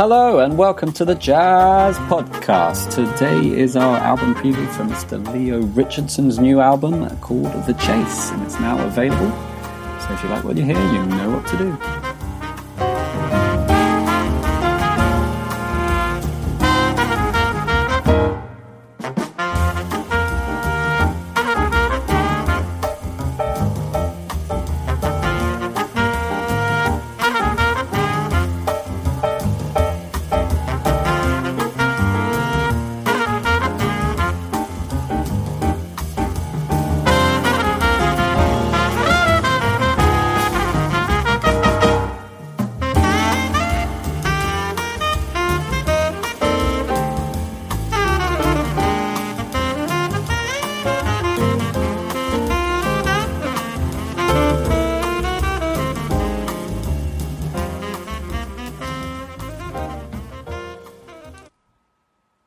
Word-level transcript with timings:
Hello 0.00 0.38
and 0.38 0.56
welcome 0.56 0.92
to 0.94 1.04
the 1.04 1.14
Jazz 1.14 1.98
Podcast. 2.08 2.94
Today 2.94 3.50
is 3.50 3.76
our 3.76 3.98
album 3.98 4.34
preview 4.34 4.66
for 4.70 4.84
Mr. 4.84 5.22
Leo 5.30 5.60
Richardson's 5.60 6.38
new 6.38 6.58
album 6.58 7.14
called 7.18 7.52
The 7.66 7.74
Chase, 7.74 8.30
and 8.30 8.42
it's 8.44 8.58
now 8.60 8.82
available. 8.86 9.30
So 10.00 10.14
if 10.14 10.24
you 10.24 10.30
like 10.30 10.42
what 10.42 10.56
you 10.56 10.64
hear, 10.64 10.80
you 10.80 11.04
know 11.04 11.28
what 11.28 11.46
to 11.48 11.58
do. 11.58 11.99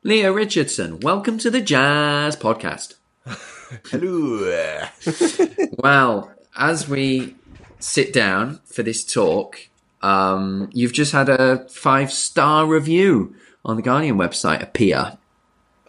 Leo 0.06 0.34
Richardson, 0.34 1.00
welcome 1.00 1.38
to 1.38 1.48
the 1.50 1.62
Jazz 1.62 2.36
Podcast. 2.36 2.96
Hello. 3.90 4.82
Well, 5.78 6.30
as 6.54 6.86
we 6.86 7.36
sit 7.78 8.12
down 8.12 8.60
for 8.66 8.82
this 8.82 9.02
talk, 9.02 9.70
um, 10.02 10.68
you've 10.74 10.92
just 10.92 11.12
had 11.12 11.30
a 11.30 11.66
five 11.70 12.12
star 12.12 12.66
review 12.66 13.34
on 13.64 13.76
the 13.76 13.82
Guardian 13.82 14.18
website 14.18 14.62
appear. 14.62 15.16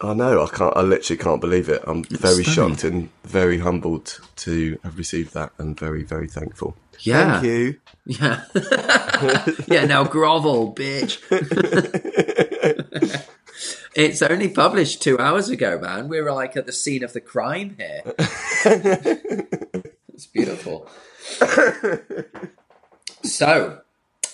I 0.00 0.14
know. 0.14 0.42
I 0.42 0.48
can't. 0.48 0.74
I 0.74 0.80
literally 0.80 1.22
can't 1.22 1.40
believe 1.42 1.68
it. 1.68 1.82
I'm 1.86 2.04
very 2.04 2.42
stunning. 2.42 2.76
shocked 2.76 2.84
and 2.84 3.10
very 3.24 3.58
humbled 3.58 4.18
to 4.36 4.78
have 4.82 4.96
received 4.96 5.34
that, 5.34 5.52
and 5.58 5.78
very, 5.78 6.04
very 6.04 6.26
thankful. 6.26 6.74
Yeah. 7.00 7.40
Thank 7.40 7.44
you. 7.44 7.80
Yeah. 8.06 8.44
yeah, 9.66 9.84
now 9.84 10.04
grovel, 10.04 10.74
bitch. 10.74 11.20
It's 13.96 14.20
only 14.20 14.48
published 14.48 15.02
two 15.02 15.18
hours 15.18 15.48
ago, 15.48 15.78
man. 15.78 16.08
We're 16.08 16.30
like 16.30 16.56
at 16.56 16.66
the 16.66 16.72
scene 16.72 17.02
of 17.02 17.14
the 17.14 17.20
crime 17.20 17.76
here. 17.78 18.02
it's 20.12 20.26
beautiful. 20.26 20.86
so, 23.22 23.80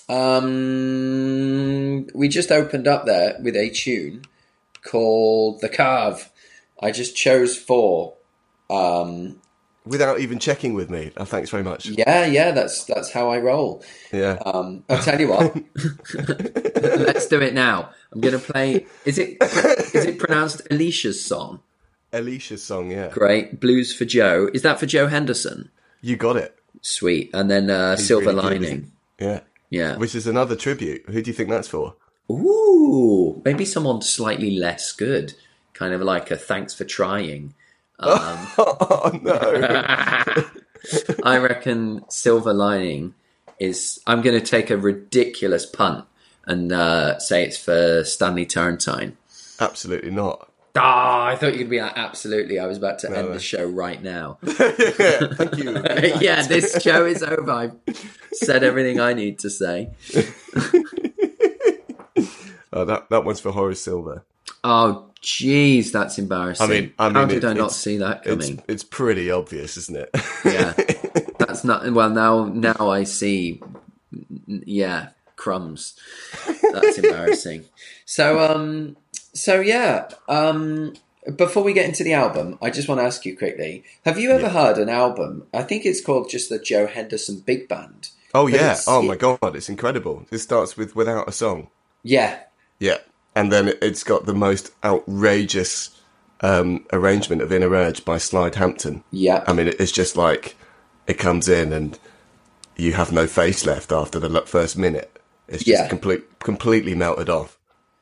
um, 0.08 2.08
we 2.12 2.28
just 2.28 2.50
opened 2.50 2.88
up 2.88 3.06
there 3.06 3.36
with 3.40 3.54
a 3.54 3.70
tune 3.70 4.24
called 4.82 5.60
The 5.60 5.68
Carve. 5.68 6.30
I 6.80 6.90
just 6.90 7.14
chose 7.14 7.56
four. 7.56 8.14
Um, 8.68 9.40
Without 9.84 10.20
even 10.20 10.38
checking 10.38 10.74
with 10.74 10.90
me. 10.90 11.10
Oh, 11.16 11.24
thanks 11.24 11.50
very 11.50 11.64
much. 11.64 11.86
yeah, 11.86 12.24
yeah, 12.24 12.52
that's 12.52 12.84
that's 12.84 13.10
how 13.12 13.30
I 13.30 13.38
roll. 13.38 13.82
Yeah. 14.12 14.38
Um, 14.46 14.84
I'll 14.88 15.02
tell 15.02 15.20
you 15.20 15.28
what. 15.28 15.56
Let's 16.82 17.26
do 17.26 17.40
it 17.40 17.52
now. 17.52 17.90
I'm 18.12 18.20
going 18.20 18.38
to 18.38 18.52
play. 18.52 18.86
Is 19.04 19.18
it 19.18 19.38
is 19.40 20.06
it 20.06 20.18
pronounced 20.18 20.62
Alicia's 20.70 21.24
song? 21.24 21.60
Alicia's 22.12 22.62
song. 22.62 22.90
Yeah. 22.90 23.08
Great. 23.08 23.58
Blues 23.58 23.94
for 23.94 24.04
Joe. 24.04 24.48
Is 24.54 24.62
that 24.62 24.78
for 24.78 24.86
Joe 24.86 25.08
Henderson? 25.08 25.70
You 26.00 26.16
got 26.16 26.36
it. 26.36 26.56
Sweet. 26.82 27.30
And 27.34 27.50
then 27.50 27.70
uh, 27.70 27.96
Silver 27.96 28.26
really 28.26 28.42
good, 28.42 28.62
Lining. 28.62 28.92
Yeah. 29.18 29.40
Yeah. 29.70 29.96
Which 29.96 30.14
is 30.14 30.26
another 30.26 30.54
tribute. 30.54 31.04
Who 31.06 31.22
do 31.22 31.30
you 31.30 31.34
think 31.34 31.48
that's 31.48 31.68
for? 31.68 31.94
Ooh, 32.30 33.40
maybe 33.44 33.64
someone 33.64 34.02
slightly 34.02 34.56
less 34.56 34.92
good. 34.92 35.34
Kind 35.72 35.94
of 35.94 36.02
like 36.02 36.30
a 36.30 36.36
thanks 36.36 36.74
for 36.74 36.84
trying. 36.84 37.54
Oh 37.98 39.10
no. 39.22 40.44
I 41.24 41.38
reckon 41.38 42.04
Silver 42.08 42.52
Lining 42.52 43.14
is. 43.58 44.00
I'm 44.06 44.22
going 44.22 44.38
to 44.38 44.44
take 44.44 44.70
a 44.70 44.76
ridiculous 44.76 45.66
punt 45.66 46.04
and 46.44 46.72
uh, 46.72 47.18
say 47.18 47.44
it's 47.44 47.56
for 47.56 48.04
Stanley 48.04 48.46
Turrentine. 48.46 49.16
Absolutely 49.60 50.10
not. 50.10 50.48
Ah, 50.74 51.26
I 51.26 51.36
thought 51.36 51.48
you 51.48 51.52
were 51.52 51.56
going 51.58 51.66
to 51.66 51.70
be 51.70 51.80
like, 51.82 51.92
absolutely. 51.96 52.58
I 52.58 52.66
was 52.66 52.78
about 52.78 52.98
to 53.00 53.08
end 53.08 53.28
no. 53.28 53.34
the 53.34 53.40
show 53.40 53.64
right 53.66 54.02
now. 54.02 54.38
yeah. 54.42 55.28
Thank 55.34 55.58
you. 55.58 55.70
yeah, 56.20 56.46
this 56.46 56.82
show 56.82 57.04
is 57.04 57.22
over. 57.22 57.50
I've 57.50 57.76
said 58.32 58.64
everything 58.64 58.98
I 58.98 59.12
need 59.12 59.38
to 59.40 59.50
say. 59.50 59.90
Oh, 62.72 62.84
that 62.86 63.10
that 63.10 63.24
one's 63.24 63.40
for 63.40 63.52
Horace 63.52 63.82
Silver. 63.82 64.24
Oh, 64.64 65.10
jeez, 65.22 65.92
that's 65.92 66.18
embarrassing. 66.18 66.64
I 66.64 66.70
mean, 66.70 66.92
I 66.98 67.06
mean, 67.08 67.14
how 67.14 67.24
did 67.26 67.44
it- 67.44 67.46
I 67.48 67.52
not 67.52 67.72
see 67.72 67.96
that 67.98 68.24
coming? 68.24 68.62
it's 68.68 68.84
pretty 68.84 69.30
obvious, 69.30 69.76
isn't 69.76 69.96
it? 69.96 70.10
Yeah, 70.44 70.72
that's 71.38 71.64
not. 71.64 71.90
Well, 71.92 72.10
now 72.10 72.44
now 72.46 72.90
I 72.90 73.04
see. 73.04 73.60
Yeah, 74.46 75.08
crumbs. 75.36 75.94
That's 76.72 76.98
embarrassing. 76.98 77.64
So 78.04 78.38
um, 78.40 78.96
so 79.32 79.60
yeah 79.60 80.08
um. 80.28 80.94
Before 81.36 81.62
we 81.62 81.72
get 81.72 81.86
into 81.86 82.02
the 82.02 82.14
album, 82.14 82.58
I 82.60 82.70
just 82.70 82.88
want 82.88 83.00
to 83.00 83.04
ask 83.04 83.24
you 83.24 83.36
quickly: 83.36 83.84
Have 84.04 84.18
you 84.18 84.32
ever 84.32 84.48
heard 84.48 84.76
an 84.78 84.88
album? 84.88 85.46
I 85.54 85.62
think 85.62 85.86
it's 85.86 86.00
called 86.00 86.28
just 86.28 86.48
the 86.48 86.58
Joe 86.58 86.88
Henderson 86.88 87.38
Big 87.46 87.68
Band. 87.68 88.08
oh 88.34 88.48
yeah. 88.48 88.56
it's- 88.72 88.86
Oh 88.88 89.02
my 89.02 89.14
god, 89.14 89.38
it's 89.54 89.68
incredible. 89.68 90.26
It 90.32 90.38
starts 90.38 90.76
with 90.76 90.96
without 90.96 91.28
a 91.28 91.32
song. 91.32 91.68
Yeah, 92.02 92.40
Yeah, 92.80 92.98
and 93.34 93.50
then 93.52 93.68
it- 93.68 93.78
it's 93.82 94.02
got 94.04 94.26
the 94.26 94.34
most 94.34 94.72
outrageous 94.84 95.90
um, 96.40 96.84
arrangement 96.92 97.40
of 97.40 97.52
Inner 97.52 97.70
Urge 97.70 98.04
by 98.04 98.18
Slide 98.18 98.56
Hampton. 98.56 99.04
yeah. 99.12 99.44
I 99.46 99.52
mean, 99.52 99.68
it's 99.68 99.92
just 99.92 100.16
like 100.16 100.56
it 101.06 101.14
comes 101.18 101.48
in 101.48 101.72
and 101.72 101.98
you 102.76 102.94
have 102.94 103.12
no 103.12 103.26
face 103.28 103.64
left 103.64 103.92
after 103.92 104.18
the 104.18 104.40
first 104.42 104.76
minute. 104.76 105.20
It's 105.48 105.62
just 105.64 105.82
Yeah. 105.84 105.88
complete, 105.88 106.38
completely 106.40 106.94
melted 106.96 107.28
off. 107.28 107.58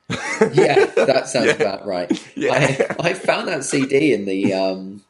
Yeah, 0.08 0.86
that 0.96 1.28
sounds 1.32 1.50
about 1.50 1.86
right. 1.86 2.10
Yeah. 2.36 2.54
I, 2.98 3.08
I 3.10 3.12
found 3.14 3.48
that 3.48 3.64
CD 3.64 4.12
in 4.14 4.24
the 4.24 4.54
um, 4.54 5.02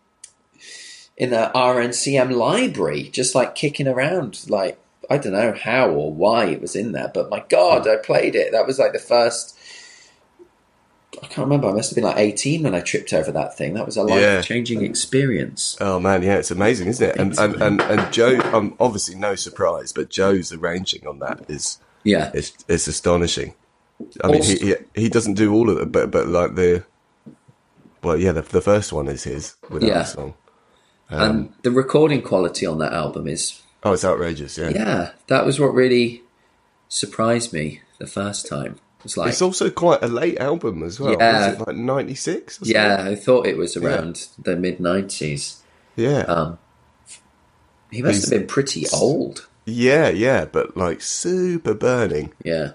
in 1.16 1.30
the 1.30 1.50
RNCM 1.54 2.32
library, 2.32 3.04
just 3.10 3.34
like 3.34 3.54
kicking 3.54 3.86
around. 3.86 4.40
Like 4.48 4.78
I 5.08 5.18
don't 5.18 5.32
know 5.32 5.52
how 5.52 5.88
or 5.90 6.12
why 6.12 6.46
it 6.46 6.60
was 6.60 6.74
in 6.74 6.92
there, 6.92 7.10
but 7.12 7.30
my 7.30 7.44
God, 7.48 7.86
I 7.86 7.96
played 7.96 8.34
it. 8.34 8.52
That 8.52 8.66
was 8.66 8.78
like 8.78 8.92
the 8.92 8.98
first. 8.98 9.56
I 11.22 11.26
can't 11.26 11.38
remember. 11.46 11.68
I 11.68 11.72
must 11.72 11.90
have 11.90 11.96
been 11.96 12.04
like 12.04 12.18
eighteen 12.18 12.62
when 12.62 12.74
I 12.74 12.80
tripped 12.80 13.12
over 13.12 13.32
that 13.32 13.56
thing. 13.56 13.74
That 13.74 13.84
was 13.84 13.96
a 13.96 14.02
life 14.02 14.44
changing 14.44 14.84
experience. 14.84 15.76
Oh 15.80 15.98
man, 15.98 16.22
yeah, 16.22 16.36
it's 16.36 16.50
amazing, 16.52 16.88
isn't 16.88 17.08
it? 17.10 17.16
And 17.16 17.36
and 17.38 17.60
and, 17.60 17.80
and 17.82 18.12
Joe, 18.12 18.38
um, 18.52 18.76
obviously 18.78 19.16
no 19.16 19.34
surprise, 19.34 19.92
but 19.92 20.08
Joe's 20.08 20.52
arranging 20.52 21.06
on 21.06 21.18
that 21.18 21.44
is 21.48 21.78
Yeah, 22.04 22.30
it's 22.32 22.52
it's 22.68 22.86
astonishing. 22.86 23.54
I 24.22 24.28
mean, 24.28 24.42
he, 24.42 24.52
Also- 24.52 24.64
he 24.94 25.02
he 25.02 25.08
doesn't 25.08 25.34
do 25.34 25.52
all 25.52 25.68
of 25.68 25.78
it, 25.78 25.90
but 25.90 26.10
but 26.12 26.28
like 26.28 26.54
the 26.54 26.84
well, 28.02 28.16
yeah, 28.16 28.32
the 28.32 28.42
the 28.42 28.60
first 28.62 28.92
one 28.92 29.08
is 29.08 29.24
his 29.24 29.56
without 29.68 29.88
Yeah. 29.88 30.00
a 30.02 30.06
song. 30.06 30.34
and 31.08 31.52
the 31.62 31.72
recording 31.72 32.22
quality 32.22 32.64
on 32.66 32.78
that 32.78 32.92
album 32.92 33.26
is 33.26 33.60
Oh, 33.82 33.92
it's 33.94 34.04
outrageous. 34.04 34.56
Yeah, 34.58 34.68
yeah. 34.68 35.10
That 35.26 35.44
was 35.44 35.58
what 35.58 35.74
really 35.74 36.22
surprised 36.88 37.52
me 37.52 37.80
the 37.98 38.06
first 38.06 38.46
time. 38.46 38.76
It 39.00 39.04
was 39.04 39.16
like 39.16 39.28
it's 39.30 39.42
also 39.42 39.70
quite 39.70 40.02
a 40.02 40.08
late 40.08 40.38
album 40.38 40.82
as 40.82 41.00
well. 41.00 41.16
Yeah. 41.18 41.50
Was 41.52 41.60
it 41.60 41.66
like 41.66 41.76
ninety 41.76 42.14
six? 42.14 42.58
Yeah, 42.62 43.02
I 43.08 43.14
thought 43.14 43.46
it 43.46 43.56
was 43.56 43.76
around 43.76 44.28
the 44.42 44.56
mid 44.56 44.78
nineties. 44.80 45.62
yeah, 45.96 46.20
Um, 46.28 46.58
he 47.90 48.02
must 48.02 48.16
He's- 48.20 48.30
have 48.30 48.38
been 48.40 48.46
pretty 48.46 48.86
old. 48.92 49.48
yeah, 49.64 50.08
yeah. 50.10 50.44
But 50.44 50.76
like 50.76 51.00
super 51.00 51.72
burning, 51.74 52.32
Yeah, 52.44 52.72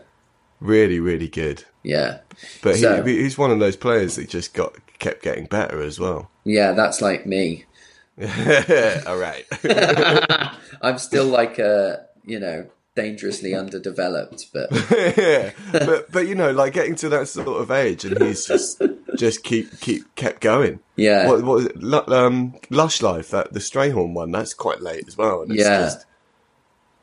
really, 0.59 0.99
really 0.99 1.27
good. 1.27 1.63
yeah, 1.83 2.19
But 2.63 2.77
So- 2.77 3.03
he, 3.03 3.21
he's 3.21 3.37
one 3.37 3.51
of 3.51 3.59
those 3.59 3.75
players 3.75 4.15
that 4.15 4.27
just 4.27 4.53
got 4.53 4.73
kept 4.99 5.21
getting 5.23 5.45
better 5.45 5.81
as 5.81 5.99
well. 5.99 6.29
yeah. 6.43 6.71
That's 6.73 7.01
like 7.01 7.25
me. 7.27 7.65
All 8.19 9.17
right. 9.17 9.45
I'm 10.81 10.97
still 10.97 11.25
like 11.25 11.59
a 11.59 12.05
you 12.25 12.39
know 12.39 12.65
dangerously 12.95 13.53
underdeveloped, 13.53 14.47
but 14.53 14.69
yeah, 15.17 15.51
but 15.71 16.11
but 16.11 16.27
you 16.27 16.35
know, 16.35 16.51
like 16.51 16.73
getting 16.73 16.95
to 16.95 17.09
that 17.09 17.27
sort 17.27 17.61
of 17.61 17.69
age, 17.71 18.05
and 18.05 18.21
he's 18.21 18.45
just 18.45 18.81
just 19.17 19.43
keep 19.43 19.79
keep 19.79 20.13
kept 20.15 20.41
going. 20.41 20.79
yeah, 20.95 21.27
What, 21.27 21.43
what 21.43 21.55
was 21.55 21.65
it? 21.65 21.77
Lu- 21.81 22.05
um, 22.07 22.55
Lush 22.69 23.01
Life, 23.01 23.29
that 23.31 23.53
the 23.53 23.59
Strayhorn 23.59 24.13
one, 24.13 24.31
that's 24.31 24.53
quite 24.53 24.81
late 24.81 25.05
as 25.07 25.17
well. 25.17 25.41
And 25.41 25.51
it's 25.51 25.61
Yeah. 25.63 25.81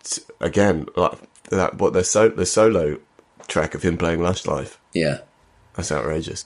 just, 0.05 0.31
again, 0.41 0.87
like 0.97 1.19
that. 1.51 1.79
What 1.79 1.93
the 1.93 2.05
so 2.05 2.29
the 2.29 2.47
solo 2.47 2.99
track 3.49 3.75
of 3.75 3.83
him 3.83 3.99
playing 3.99 4.23
Lush 4.23 4.47
Life. 4.47 4.81
Yeah. 4.95 5.19
That's 5.75 5.91
outrageous. 5.93 6.45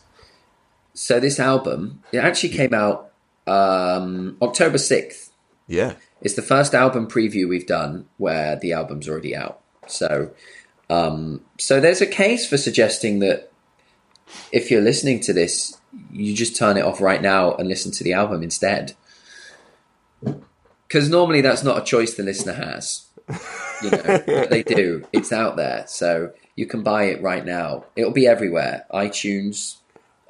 So 0.94 1.20
this 1.20 1.38
album, 1.38 2.02
it 2.12 2.18
actually 2.18 2.50
came 2.50 2.72
out 2.72 3.12
um, 3.46 4.36
October 4.40 4.78
6th. 4.78 5.30
Yeah. 5.66 5.94
It's 6.20 6.34
the 6.34 6.42
first 6.42 6.74
album 6.74 7.08
preview 7.08 7.48
we've 7.48 7.66
done 7.66 8.06
where 8.16 8.56
the 8.56 8.72
album's 8.72 9.08
already 9.08 9.34
out. 9.34 9.60
So, 9.86 10.30
um, 10.88 11.42
so 11.58 11.80
there's 11.80 12.00
a 12.00 12.06
case 12.06 12.48
for 12.48 12.56
suggesting 12.56 13.18
that 13.20 13.50
if 14.52 14.70
you're 14.70 14.82
listening 14.82 15.20
to 15.20 15.32
this, 15.32 15.78
you 16.10 16.34
just 16.34 16.56
turn 16.56 16.76
it 16.76 16.84
off 16.84 17.00
right 17.00 17.22
now 17.22 17.54
and 17.54 17.68
listen 17.68 17.92
to 17.92 18.04
the 18.04 18.12
album 18.12 18.42
instead. 18.42 18.94
Because 20.20 21.08
normally 21.08 21.40
that's 21.40 21.62
not 21.62 21.78
a 21.78 21.84
choice 21.84 22.14
the 22.14 22.22
listener 22.22 22.54
has. 22.54 23.06
You 23.82 23.90
know, 23.90 24.02
but 24.26 24.50
they 24.50 24.62
do. 24.62 25.06
It's 25.12 25.32
out 25.32 25.56
there, 25.56 25.84
so 25.86 26.32
you 26.54 26.66
can 26.66 26.82
buy 26.82 27.04
it 27.04 27.22
right 27.22 27.44
now. 27.44 27.84
It'll 27.96 28.12
be 28.12 28.26
everywhere. 28.26 28.86
iTunes. 28.92 29.76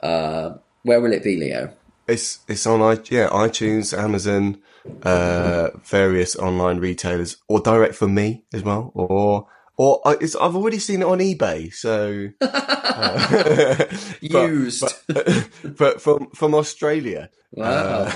Uh, 0.03 0.55
where 0.83 1.00
will 1.00 1.12
it 1.12 1.23
be, 1.23 1.37
Leo? 1.37 1.73
It's 2.09 2.41
it's 2.47 2.67
on 2.67 2.81
i 2.83 2.93
yeah 3.11 3.29
iTunes, 3.29 3.97
Amazon, 3.97 4.59
uh, 5.03 5.71
various 5.85 6.37
online 6.37 6.79
retailers, 6.79 7.37
or 7.49 7.61
direct 7.61 7.94
from 7.94 8.15
me 8.15 8.44
as 8.53 8.62
well, 8.62 8.91
or 8.94 9.47
or 9.79 10.00
I, 10.05 10.17
it's, 10.21 10.35
I've 10.37 10.56
already 10.56 10.79
seen 10.79 11.03
it 11.03 11.06
on 11.06 11.19
eBay. 11.19 11.73
So 11.75 12.29
uh, 12.41 13.85
Used. 14.21 14.85
but, 15.09 15.49
but 15.77 16.00
from 16.00 16.31
from 16.31 16.55
Australia. 16.55 17.31
Wow. 17.53 18.12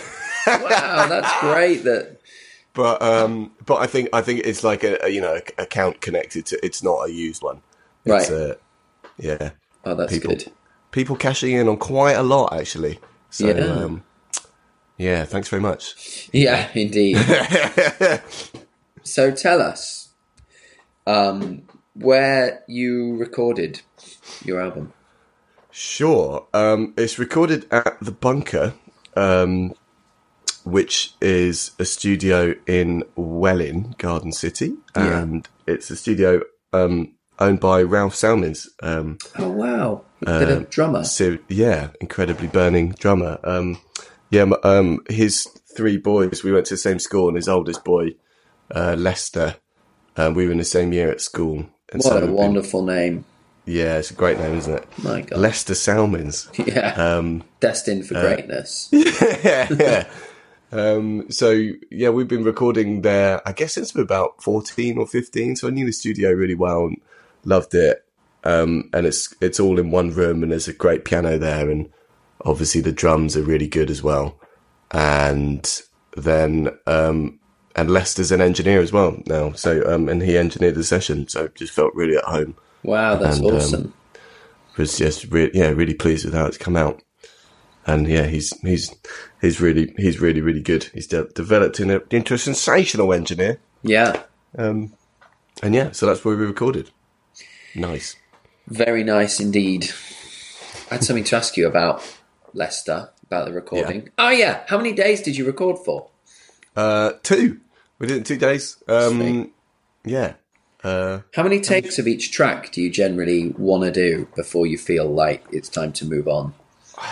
wow, 0.46 1.06
that's 1.06 1.40
great 1.40 1.84
that 1.84 2.18
But 2.74 3.00
um, 3.02 3.52
but 3.66 3.76
I 3.76 3.86
think 3.86 4.08
I 4.12 4.22
think 4.22 4.40
it's 4.44 4.64
like 4.64 4.84
a, 4.84 4.98
a 5.04 5.08
you 5.08 5.20
know 5.20 5.38
account 5.58 6.00
connected 6.00 6.46
to. 6.46 6.64
It's 6.64 6.82
not 6.82 7.08
a 7.08 7.12
used 7.12 7.42
one. 7.42 7.62
It's, 8.04 8.30
Right. 8.30 8.50
Uh, 8.50 8.54
yeah. 9.18 9.50
Oh, 9.84 9.94
that's 9.94 10.12
People- 10.12 10.30
good. 10.36 10.52
People 10.92 11.14
cashing 11.14 11.52
in 11.52 11.68
on 11.68 11.76
quite 11.76 12.14
a 12.16 12.22
lot 12.22 12.52
actually. 12.52 12.98
So 13.30 13.46
Yeah. 13.46 13.62
um, 13.62 14.02
yeah. 15.00 15.24
Thanks 15.24 15.48
very 15.48 15.62
much. 15.62 16.28
Yeah, 16.32 16.68
indeed. 16.74 17.16
so 19.02 19.30
tell 19.30 19.60
us 19.60 20.10
um, 21.06 21.62
where 21.94 22.62
you 22.68 23.16
recorded 23.16 23.80
your 24.44 24.60
album. 24.60 24.92
Sure. 25.70 26.46
Um, 26.52 26.94
it's 26.96 27.18
recorded 27.18 27.66
at 27.70 27.98
the 28.00 28.10
Bunker, 28.12 28.74
um, 29.16 29.72
which 30.64 31.14
is 31.20 31.70
a 31.78 31.84
studio 31.84 32.54
in 32.66 33.04
Welwyn, 33.16 33.94
Garden 33.98 34.32
City, 34.32 34.74
Yeah. 34.96 35.20
and 35.22 35.48
it's 35.66 35.90
a 35.90 35.96
studio 35.96 36.42
um, 36.72 37.14
owned 37.38 37.60
by 37.60 37.82
Ralph 37.82 38.14
Salmins. 38.14 38.68
Um, 38.82 39.18
Oh 39.38 39.48
wow, 39.50 40.02
a 40.26 40.60
drummer. 40.68 41.04
so 41.04 41.38
yeah, 41.48 41.88
incredibly 42.00 42.48
burning 42.48 42.90
drummer. 42.98 43.38
Um, 44.32 44.54
yeah, 44.64 44.70
um, 44.70 45.00
his 45.08 45.44
three 45.76 45.96
boys. 45.96 46.42
We 46.44 46.52
went 46.52 46.66
to 46.66 46.74
the 46.74 46.78
same 46.78 46.98
school, 46.98 47.28
and 47.28 47.36
his 47.36 47.48
oldest 47.48 47.84
boy, 47.84 48.14
uh, 48.74 48.96
Lester. 48.98 49.56
Uh, 50.16 50.32
we 50.34 50.46
were 50.46 50.52
in 50.52 50.58
the 50.58 50.64
same 50.64 50.92
year 50.92 51.10
at 51.10 51.20
school. 51.20 51.66
And 51.92 52.02
What 52.02 52.12
a 52.12 52.14
we've 52.16 52.24
been- 52.26 52.34
wonderful 52.34 52.84
name! 52.84 53.24
yeah, 53.66 53.98
it's 53.98 54.10
a 54.10 54.14
great 54.14 54.38
name, 54.38 54.56
isn't 54.56 54.74
it? 54.74 54.88
My 55.02 55.20
God, 55.20 55.38
Lester 55.38 55.74
Salmins. 55.74 56.48
yeah, 56.66 56.94
Um, 56.96 57.44
destined 57.60 58.06
for 58.06 58.14
greatness. 58.14 58.88
yeah. 58.92 60.08
Um, 60.72 61.30
so 61.30 61.50
yeah, 61.90 62.10
we've 62.10 62.28
been 62.28 62.44
recording 62.44 63.02
there. 63.02 63.46
I 63.46 63.52
guess 63.52 63.74
since 63.74 63.94
we're 63.94 64.02
about 64.02 64.42
fourteen 64.42 64.98
or 64.98 65.06
fifteen. 65.06 65.56
So 65.56 65.66
I 65.68 65.70
knew 65.70 65.86
the 65.86 65.92
studio 65.92 66.30
really 66.32 66.54
well 66.54 66.86
and 66.86 67.00
loved 67.44 67.74
it. 67.74 68.04
Um, 68.44 68.88
and 68.92 69.04
it's 69.06 69.34
it's 69.40 69.60
all 69.60 69.78
in 69.78 69.90
one 69.90 70.10
room, 70.10 70.42
and 70.42 70.50
there's 70.52 70.68
a 70.68 70.72
great 70.72 71.04
piano 71.04 71.38
there, 71.38 71.68
and 71.70 71.90
obviously 72.44 72.80
the 72.80 72.92
drums 72.92 73.36
are 73.36 73.42
really 73.42 73.68
good 73.68 73.90
as 73.90 74.02
well. 74.02 74.38
And 74.92 75.82
then 76.16 76.70
um, 76.86 77.38
and 77.76 77.90
Lester's 77.90 78.32
an 78.32 78.40
engineer 78.40 78.80
as 78.80 78.92
well 78.92 79.16
now. 79.26 79.52
So 79.52 79.82
um, 79.92 80.08
and 80.08 80.22
he 80.22 80.36
engineered 80.36 80.74
the 80.74 80.84
session, 80.84 81.28
so 81.28 81.48
just 81.48 81.72
felt 81.72 81.94
really 81.94 82.16
at 82.16 82.24
home. 82.24 82.56
Wow, 82.82 83.16
that's 83.16 83.38
and, 83.38 83.46
um, 83.46 83.56
awesome. 83.56 83.94
Was 84.76 84.96
just 84.98 85.26
re- 85.30 85.50
yeah, 85.52 85.68
really 85.68 85.94
pleased 85.94 86.24
with 86.24 86.34
how 86.34 86.46
it's 86.46 86.56
come 86.58 86.76
out. 86.76 87.02
And 87.86 88.08
yeah, 88.08 88.26
he's 88.26 88.56
he's 88.60 88.94
he's 89.40 89.60
really 89.60 89.94
he's 89.96 90.20
really 90.20 90.40
really 90.40 90.60
good. 90.62 90.84
He's 90.94 91.06
de- 91.06 91.28
developed 91.28 91.80
in 91.80 91.90
a, 91.90 92.00
into 92.10 92.34
a 92.34 92.38
sensational 92.38 93.12
engineer. 93.12 93.58
yeah, 93.82 94.22
Um, 94.56 94.92
and 95.62 95.74
yeah, 95.74 95.92
so 95.92 96.06
that's 96.06 96.24
where 96.24 96.36
we 96.36 96.46
recorded. 96.46 96.90
Nice. 97.74 98.16
very 98.66 99.04
nice 99.04 99.38
indeed. 99.40 99.90
I 100.90 100.94
had 100.94 101.04
something 101.04 101.24
to 101.24 101.36
ask 101.36 101.56
you 101.56 101.66
about 101.68 102.02
Lester 102.52 103.10
about 103.24 103.46
the 103.46 103.52
recording. 103.52 104.10
Oh 104.18 104.30
yeah, 104.30 104.64
how 104.68 104.76
many 104.76 104.92
days 104.92 105.22
did 105.22 105.36
you 105.36 105.46
record 105.46 105.78
for? 105.84 106.08
Uh, 106.76 107.12
two. 107.22 107.60
We 107.98 108.06
did 108.06 108.14
it 108.14 108.18
in 108.18 108.24
two 108.24 108.36
days. 108.38 108.76
Um, 108.88 109.50
yeah. 110.04 110.34
Uh, 110.82 111.20
How 111.34 111.42
many 111.42 111.60
takes 111.60 111.98
of 111.98 112.08
each 112.08 112.32
track 112.32 112.72
do 112.72 112.80
you 112.80 112.88
generally 112.90 113.50
want 113.58 113.84
to 113.84 113.92
do 113.92 114.26
before 114.34 114.66
you 114.66 114.78
feel 114.78 115.04
like 115.06 115.44
it's 115.52 115.68
time 115.68 115.92
to 115.92 116.06
move 116.06 116.26
on? 116.26 116.54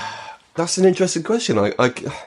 that's 0.55 0.79
an 0.79 0.87
interesting 0.87 1.23
question. 1.23 1.58
I, 1.58 1.75
I, 1.79 1.93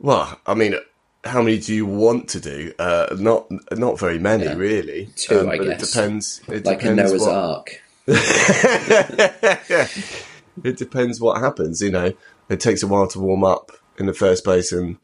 well, 0.00 0.40
I 0.46 0.54
mean, 0.54 0.74
how 1.22 1.42
many 1.42 1.60
do 1.60 1.72
you 1.72 1.86
want 1.86 2.28
to 2.30 2.40
do? 2.40 2.72
Uh, 2.78 3.14
not 3.18 3.46
not 3.70 4.00
very 4.00 4.18
many, 4.18 4.44
Yeah. 4.44 4.54
really. 4.54 5.10
Um, 5.30 5.48
I 5.48 5.58
guess. 5.58 5.82
It 5.82 5.86
depends. 5.86 6.40
It 6.48 6.66
Like 6.66 6.82
a 6.84 6.92
Noah's 6.94 7.20
what- 7.20 7.32
Ark. 7.32 7.80
it 10.64 10.76
depends 10.76 11.20
what 11.20 11.40
happens. 11.40 11.80
You 11.80 11.90
know, 11.90 12.12
it 12.48 12.60
takes 12.60 12.82
a 12.82 12.86
while 12.86 13.08
to 13.08 13.20
warm 13.20 13.44
up 13.44 13.72
in 13.98 14.06
the 14.06 14.14
first 14.14 14.44
place, 14.44 14.72
and 14.72 14.98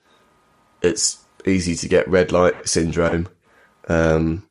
it's 0.83 1.25
easy 1.47 1.75
to 1.77 1.89
get 1.89 2.09
red 2.09 2.33
light 2.33 2.69
syndrome, 2.69 3.29
um, 3.89 4.49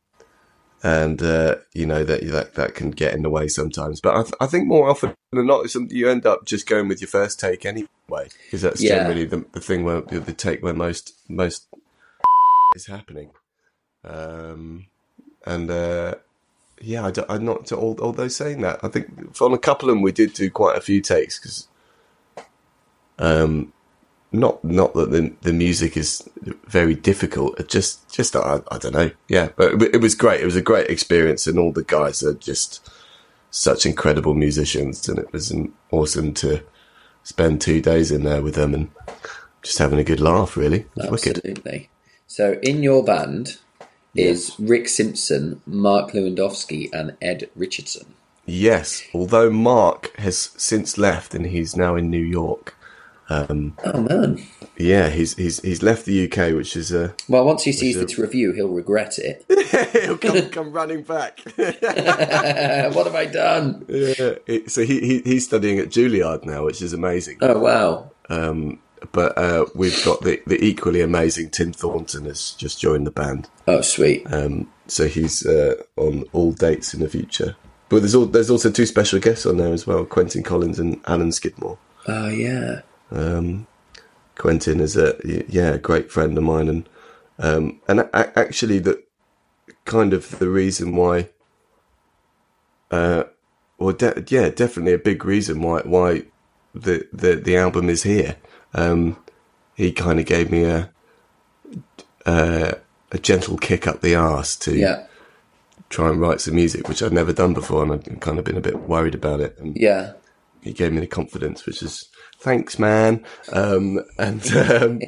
and 0.84 1.22
uh, 1.22 1.56
you 1.74 1.86
know 1.86 2.04
that 2.04 2.26
that 2.28 2.56
that 2.56 2.76
can 2.76 2.92
get 2.92 3.14
in 3.14 3.24
the 3.24 3.30
way 3.30 3.48
sometimes. 3.48 4.02
But 4.02 4.16
I, 4.16 4.22
th- 4.24 4.36
I 4.42 4.48
think 4.48 4.68
more 4.68 4.90
often 4.90 5.16
than 5.32 5.48
not, 5.48 5.64
it's 5.66 5.74
something 5.74 5.96
you 5.96 6.10
end 6.10 6.26
up 6.26 6.46
just 6.46 6.68
going 6.68 6.88
with 6.88 7.02
your 7.02 7.08
first 7.08 7.40
take 7.40 7.66
anyway, 7.66 7.88
because 8.46 8.62
that's 8.62 8.82
Yeah. 8.82 9.00
generally 9.00 9.26
the, 9.26 9.46
the 9.54 9.60
thing 9.60 9.84
where 9.84 10.02
the 10.02 10.34
take 10.34 10.62
where 10.64 10.74
most 10.74 11.14
most 11.30 11.68
is 12.76 12.88
happening. 12.88 13.32
Um, 14.04 14.88
and 15.46 15.70
uh, 15.70 16.16
yeah, 16.82 17.06
I 17.06 17.12
I'm 17.34 17.46
not. 17.46 17.72
al- 17.72 17.98
Although 18.00 18.28
saying 18.28 18.62
that, 18.62 18.80
I 18.84 18.88
think 18.88 19.08
on 19.42 19.54
a 19.54 19.58
couple 19.58 19.90
of 19.90 19.96
them 19.96 20.02
we 20.02 20.12
did 20.12 20.34
do 20.34 20.50
quite 20.50 20.78
a 20.78 20.82
few 20.82 21.02
takes 21.02 21.40
because, 21.40 21.68
um, 23.20 23.74
not 24.32 24.64
not 24.64 24.94
that 24.94 25.12
the 25.12 25.34
the 25.42 25.54
music 25.54 25.96
is 25.96 26.28
very 26.68 26.96
difficult. 26.96 27.68
Just 27.68 28.12
just 28.12 28.36
I, 28.36 28.62
I 28.72 28.78
don't 28.78 28.94
know. 28.94 29.12
Yeah, 29.28 29.50
but 29.56 29.74
it, 29.82 29.96
it 29.96 30.02
was 30.02 30.16
great. 30.16 30.42
It 30.42 30.46
was 30.46 30.56
a 30.56 30.62
great 30.62 30.90
experience, 30.90 31.48
and 31.48 31.60
all 31.60 31.72
the 31.72 31.84
guys 31.84 32.24
are 32.24 32.34
just 32.34 32.90
such 33.52 33.86
incredible 33.86 34.34
musicians, 34.34 35.08
and 35.08 35.20
it 35.20 35.32
was 35.32 35.54
awesome 35.92 36.34
to 36.36 36.64
spend 37.24 37.62
two 37.62 37.82
days 37.82 38.12
in 38.12 38.24
there 38.24 38.42
with 38.42 38.56
them 38.56 38.74
and 38.74 38.90
just 39.62 39.78
having 39.78 40.00
a 40.00 40.04
good 40.04 40.20
laugh. 40.20 40.58
Really, 40.58 40.88
was 40.96 41.10
wicked. 41.12 41.38
Absolutely. 41.38 41.90
So 42.28 42.60
in 42.64 42.82
your 42.82 43.04
band 43.04 43.60
is 44.16 44.54
Rick 44.60 44.88
Simpson, 44.90 45.62
Mark 45.66 46.12
Lewandowski, 46.12 46.90
and 46.94 47.16
Ed 47.22 47.50
Richardson. 47.56 48.14
Yes, 48.46 49.04
although 49.14 49.50
Mark 49.50 50.16
has 50.18 50.52
since 50.58 50.98
left 50.98 51.34
and 51.34 51.46
he's 51.46 51.76
now 51.78 51.96
in 51.96 52.10
New 52.10 52.24
York. 52.24 52.76
Um, 53.30 53.78
Oh 53.86 54.02
man. 54.02 54.46
yeah, 54.78 55.08
he's 55.10 55.34
he's 55.38 55.62
he's 55.62 55.82
left 55.82 56.06
the 56.06 56.26
UK, 56.30 56.54
which 56.54 56.76
is 56.76 56.92
uh, 56.94 57.14
Well, 57.30 57.46
once 57.46 57.64
he 57.64 57.72
sees 57.72 57.96
this 57.96 58.20
review, 58.20 58.52
he'll 58.52 58.68
regret 58.68 59.18
it. 59.18 59.46
he'll 60.04 60.18
come 60.18 60.50
come 60.50 60.74
running 60.74 61.04
back. 61.04 61.40
what 61.56 63.06
have 63.08 63.16
I 63.16 63.26
done? 63.26 63.86
yeah, 63.88 64.36
it, 64.46 64.70
so 64.70 64.84
he, 64.84 65.00
he 65.00 65.22
he's 65.22 65.46
studying 65.46 65.80
at 65.80 65.88
Juilliard 65.88 66.44
now, 66.44 66.66
which 66.66 66.82
is 66.82 66.92
amazing. 66.92 67.38
Oh 67.42 67.60
wow. 67.60 68.12
Um, 68.30 68.80
but 69.12 69.38
uh, 69.38 69.66
we've 69.76 70.04
got 70.06 70.22
the 70.22 70.42
the 70.48 70.64
equally 70.64 71.02
amazing 71.02 71.50
Tim 71.50 71.74
Thornton 71.74 72.26
has 72.26 72.52
just 72.52 72.80
joined 72.80 73.06
the 73.08 73.12
band. 73.12 73.50
Oh 73.68 73.82
sweet. 73.82 74.26
Um, 74.32 74.72
so 74.88 75.08
he's 75.08 75.46
uh, 75.46 75.76
on 75.98 76.24
all 76.34 76.52
dates 76.52 76.94
in 76.94 77.00
the 77.02 77.10
future. 77.10 77.56
But 77.90 78.00
there's 78.00 78.16
all, 78.16 78.26
there's 78.26 78.50
also 78.50 78.72
two 78.72 78.86
special 78.86 79.20
guests 79.20 79.46
on 79.46 79.58
there 79.58 79.74
as 79.74 79.86
well: 79.86 80.06
Quentin 80.06 80.44
Collins 80.44 80.80
and 80.80 81.00
Alan 81.06 81.32
Skidmore. 81.32 81.78
Oh 82.08 82.28
yeah. 82.30 82.82
Um, 83.12 83.68
Quentin 84.36 84.80
is 84.80 84.98
a 84.98 85.16
yeah 85.48 85.74
a 85.74 85.78
great 85.78 86.12
friend 86.12 86.38
of 86.38 86.44
mine, 86.44 86.68
and 86.70 86.90
um, 87.40 87.80
and 87.88 88.00
a- 88.00 88.40
actually 88.40 88.80
the 88.80 89.04
kind 89.86 90.14
of 90.14 90.40
the 90.40 90.50
reason 90.50 90.96
why, 90.96 91.30
uh, 92.92 93.24
well, 93.78 93.94
de- 93.94 94.24
yeah, 94.28 94.50
definitely 94.50 94.94
a 94.94 94.98
big 94.98 95.24
reason 95.26 95.62
why 95.62 95.82
why 95.82 96.24
the 96.74 97.08
the 97.14 97.36
the 97.36 97.56
album 97.58 97.90
is 97.90 98.04
here. 98.04 98.38
Um, 98.74 99.18
he 99.76 99.92
kind 99.92 100.20
of 100.20 100.26
gave 100.26 100.52
me 100.52 100.64
a 100.66 100.90
uh, 102.26 102.72
a 103.12 103.18
gentle 103.18 103.58
kick 103.58 103.86
up 103.88 104.02
the 104.02 104.16
arse 104.16 104.56
to 104.58 104.76
Yeah. 104.76 105.06
try 105.90 106.10
and 106.10 106.20
write 106.22 106.42
some 106.42 106.56
music, 106.56 106.88
which 106.88 107.04
I'd 107.04 107.14
never 107.14 107.34
done 107.34 107.54
before, 107.54 107.84
and 107.84 107.92
I'd 107.92 108.22
kind 108.22 108.40
of 108.40 108.46
been 108.46 108.58
a 108.58 108.62
bit 108.62 108.88
worried 108.88 109.14
about 109.16 109.42
it. 109.42 109.56
And 109.60 109.76
Yeah. 109.76 110.14
he 110.62 110.72
gave 110.74 110.94
me 110.94 111.00
the 111.02 111.08
confidence, 111.08 111.66
which 111.66 111.84
is 111.84 112.08
thanks, 112.40 112.80
man. 112.80 113.24
Um, 113.52 114.04
and 114.18 114.46
um, 114.56 115.00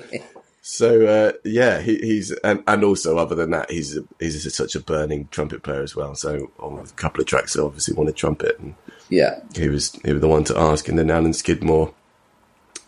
so 0.62 1.06
uh, 1.08 1.32
yeah, 1.44 1.80
he, 1.82 1.98
he's 1.98 2.32
and, 2.44 2.64
and 2.68 2.84
also 2.84 3.18
other 3.18 3.36
than 3.36 3.52
that, 3.52 3.72
he's 3.72 3.98
a, 3.98 4.04
he's 4.20 4.46
a, 4.46 4.50
such 4.50 4.76
a 4.76 4.80
burning 4.80 5.28
trumpet 5.32 5.64
player 5.64 5.82
as 5.82 5.96
well. 5.96 6.16
So 6.16 6.52
on 6.60 6.80
a 6.80 6.86
couple 6.94 7.22
of 7.22 7.28
tracks, 7.28 7.58
I 7.58 7.62
obviously 7.62 7.96
wanted 7.96 8.16
trumpet, 8.16 8.60
and 8.60 8.76
Yeah. 9.10 9.40
he 9.56 9.70
was 9.70 9.94
he 10.04 10.12
was 10.12 10.22
the 10.22 10.28
one 10.28 10.44
to 10.46 10.58
ask. 10.60 10.88
And 10.90 11.00
then 11.00 11.10
Alan 11.10 11.34
Skidmore, 11.34 11.94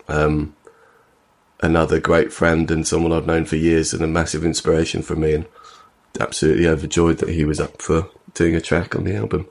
um, 0.09 0.55
another 1.61 1.99
great 1.99 2.31
friend 2.31 2.69
and 2.69 2.87
someone 2.87 3.11
I've 3.11 3.25
known 3.25 3.45
for 3.45 3.55
years, 3.55 3.93
and 3.93 4.03
a 4.03 4.07
massive 4.07 4.45
inspiration 4.45 5.01
for 5.01 5.15
me, 5.15 5.33
and 5.33 5.45
absolutely 6.19 6.67
overjoyed 6.67 7.19
that 7.19 7.29
he 7.29 7.45
was 7.45 7.59
up 7.59 7.81
for 7.81 8.09
doing 8.33 8.55
a 8.55 8.61
track 8.61 8.95
on 8.95 9.03
the 9.03 9.15
album. 9.15 9.47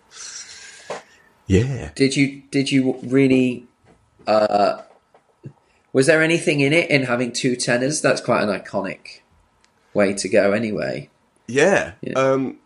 Yeah. 1.46 1.90
Did 1.94 2.16
you 2.16 2.42
did 2.50 2.72
you 2.72 2.98
really 3.02 3.66
uh 4.26 4.82
was 5.92 6.06
there 6.06 6.22
anything 6.22 6.60
in 6.60 6.72
it 6.72 6.90
in 6.90 7.04
having 7.04 7.32
two 7.32 7.56
tenors? 7.56 8.00
That's 8.00 8.20
quite 8.20 8.42
an 8.42 8.48
iconic 8.48 9.20
way 9.94 10.12
to 10.14 10.28
go 10.28 10.52
anyway. 10.52 11.08
Yeah. 11.46 11.92
Yeah. 12.00 12.12
Um, 12.14 12.58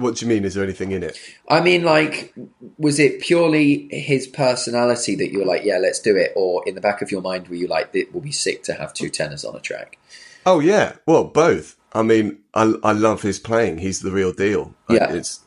what 0.00 0.16
do 0.16 0.24
you 0.26 0.28
mean? 0.30 0.44
Is 0.44 0.54
there 0.54 0.64
anything 0.64 0.92
in 0.92 1.02
it? 1.02 1.18
I 1.48 1.60
mean 1.60 1.82
like 1.84 2.34
was 2.76 2.98
it 2.98 3.20
purely 3.20 3.88
his 3.90 4.26
personality 4.26 5.14
that 5.16 5.30
you 5.32 5.40
were 5.40 5.44
like, 5.46 5.64
yeah, 5.64 5.78
let's 5.78 6.00
do 6.00 6.16
it 6.16 6.32
or 6.36 6.62
in 6.66 6.74
the 6.74 6.80
back 6.80 7.02
of 7.02 7.10
your 7.10 7.20
mind 7.22 7.48
were 7.48 7.54
you 7.56 7.66
like 7.66 7.90
it 7.94 8.12
will 8.12 8.20
be 8.20 8.32
sick 8.32 8.62
to 8.64 8.74
have 8.74 8.92
two 8.94 9.08
tenors 9.08 9.44
on 9.44 9.56
a 9.56 9.60
track? 9.60 9.98
Oh 10.46 10.60
yeah. 10.60 10.96
Well, 11.06 11.24
both. 11.24 11.76
I 11.92 12.02
mean, 12.02 12.38
I 12.54 12.74
I 12.82 12.92
love 12.92 13.22
his 13.22 13.38
playing. 13.38 13.78
He's 13.78 14.00
the 14.00 14.10
real 14.12 14.32
deal. 14.32 14.74
Like, 14.88 15.00
Yeah. 15.00 15.12
It's 15.12 15.40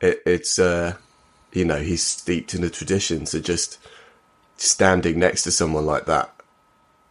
it, 0.00 0.22
it's 0.26 0.58
uh, 0.58 0.96
you 1.52 1.64
know, 1.64 1.78
he's 1.78 2.04
steeped 2.04 2.54
in 2.54 2.60
the 2.60 2.70
tradition. 2.70 3.24
So 3.26 3.40
just 3.40 3.78
standing 4.56 5.18
next 5.18 5.42
to 5.42 5.50
someone 5.50 5.86
like 5.86 6.06
that 6.06 6.34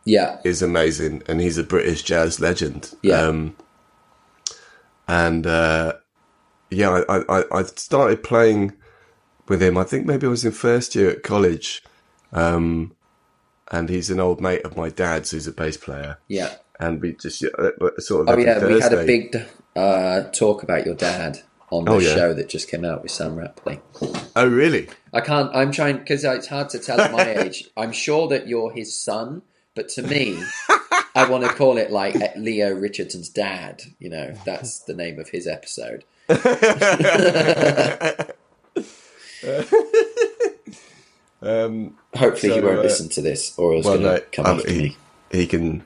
Yeah. 0.04 0.40
is 0.44 0.62
amazing, 0.62 1.24
and 1.28 1.42
he's 1.42 1.58
a 1.58 1.64
British 1.64 2.04
jazz 2.04 2.40
legend. 2.40 2.94
Yeah. 3.02 3.22
Um, 3.22 3.56
and 5.08 5.46
uh, 5.48 5.94
yeah, 6.76 7.04
I, 7.10 7.40
I 7.40 7.44
I 7.52 7.64
started 7.64 8.24
playing 8.24 8.74
with 9.48 9.62
him. 9.62 9.78
I 9.78 9.84
think 9.84 10.06
maybe 10.06 10.28
I 10.28 10.30
was 10.30 10.46
in 10.46 10.52
first 10.52 10.96
year 10.96 11.10
at 11.10 11.24
college. 11.24 11.84
Um, 12.34 12.96
and 13.72 13.90
he's 13.90 14.10
an 14.10 14.20
old 14.20 14.42
mate 14.42 14.64
of 14.64 14.78
my 14.78 14.90
dad's, 14.90 15.32
who's 15.32 15.48
a 15.48 15.52
bass 15.52 15.78
player. 15.78 16.18
Yeah. 16.28 16.54
And 16.80 17.02
we 17.02 17.14
just 17.14 17.44
uh, 17.44 17.72
sort 18.00 18.28
of 18.28 18.36
Oh 18.36 18.38
yeah, 18.38 18.64
we 18.66 18.80
had 18.80 18.94
a 18.94 19.06
big 19.06 19.36
uh 19.76 20.24
talk 20.32 20.62
about 20.64 20.86
your 20.86 20.96
dad 20.96 21.40
on 21.72 21.86
the 21.86 21.92
Oh, 21.92 22.00
yeah. 22.00 22.14
show 22.14 22.34
that 22.34 22.50
just 22.50 22.70
came 22.70 22.86
out 22.86 23.02
with 23.02 23.12
Sam 23.12 23.36
Rapley. 23.36 23.80
Oh 24.36 24.48
really? 24.48 24.90
I 25.14 25.22
can't. 25.22 25.56
I'm 25.56 25.72
trying 25.72 25.98
because 25.98 26.24
it's 26.24 26.48
hard 26.48 26.70
to 26.72 26.80
tell 26.80 27.00
at 27.02 27.12
my 27.12 27.36
age. 27.44 27.70
I'm 27.78 27.92
sure 27.94 28.28
that 28.28 28.48
you're 28.48 28.72
his 28.72 28.96
son, 28.96 29.42
but 29.74 29.88
to 29.90 30.02
me, 30.04 30.44
I 31.16 31.28
want 31.30 31.44
to 31.46 31.50
call 31.54 31.78
it 31.78 31.92
like 31.92 32.16
Leo 32.36 32.74
Richardson's 32.74 33.30
dad. 33.30 33.82
You 34.00 34.10
know, 34.10 34.36
that's 34.46 34.80
the 34.80 34.94
name 34.94 35.18
of 35.20 35.30
his 35.30 35.48
episode. 35.48 36.04
Um, 41.42 41.96
Hopefully, 42.16 42.54
he 42.54 42.60
won't 42.60 42.80
uh, 42.80 42.82
listen 42.82 43.08
to 43.10 43.22
this, 43.22 43.56
or 43.60 43.74
he's 43.74 43.86
well, 43.86 44.00
going 44.00 44.16
to 44.16 44.20
no, 44.20 44.26
come 44.32 44.46
um, 44.48 44.58
after 44.58 44.72
he, 44.72 44.80
me. 44.80 44.98
he 45.32 45.46
can 45.46 45.84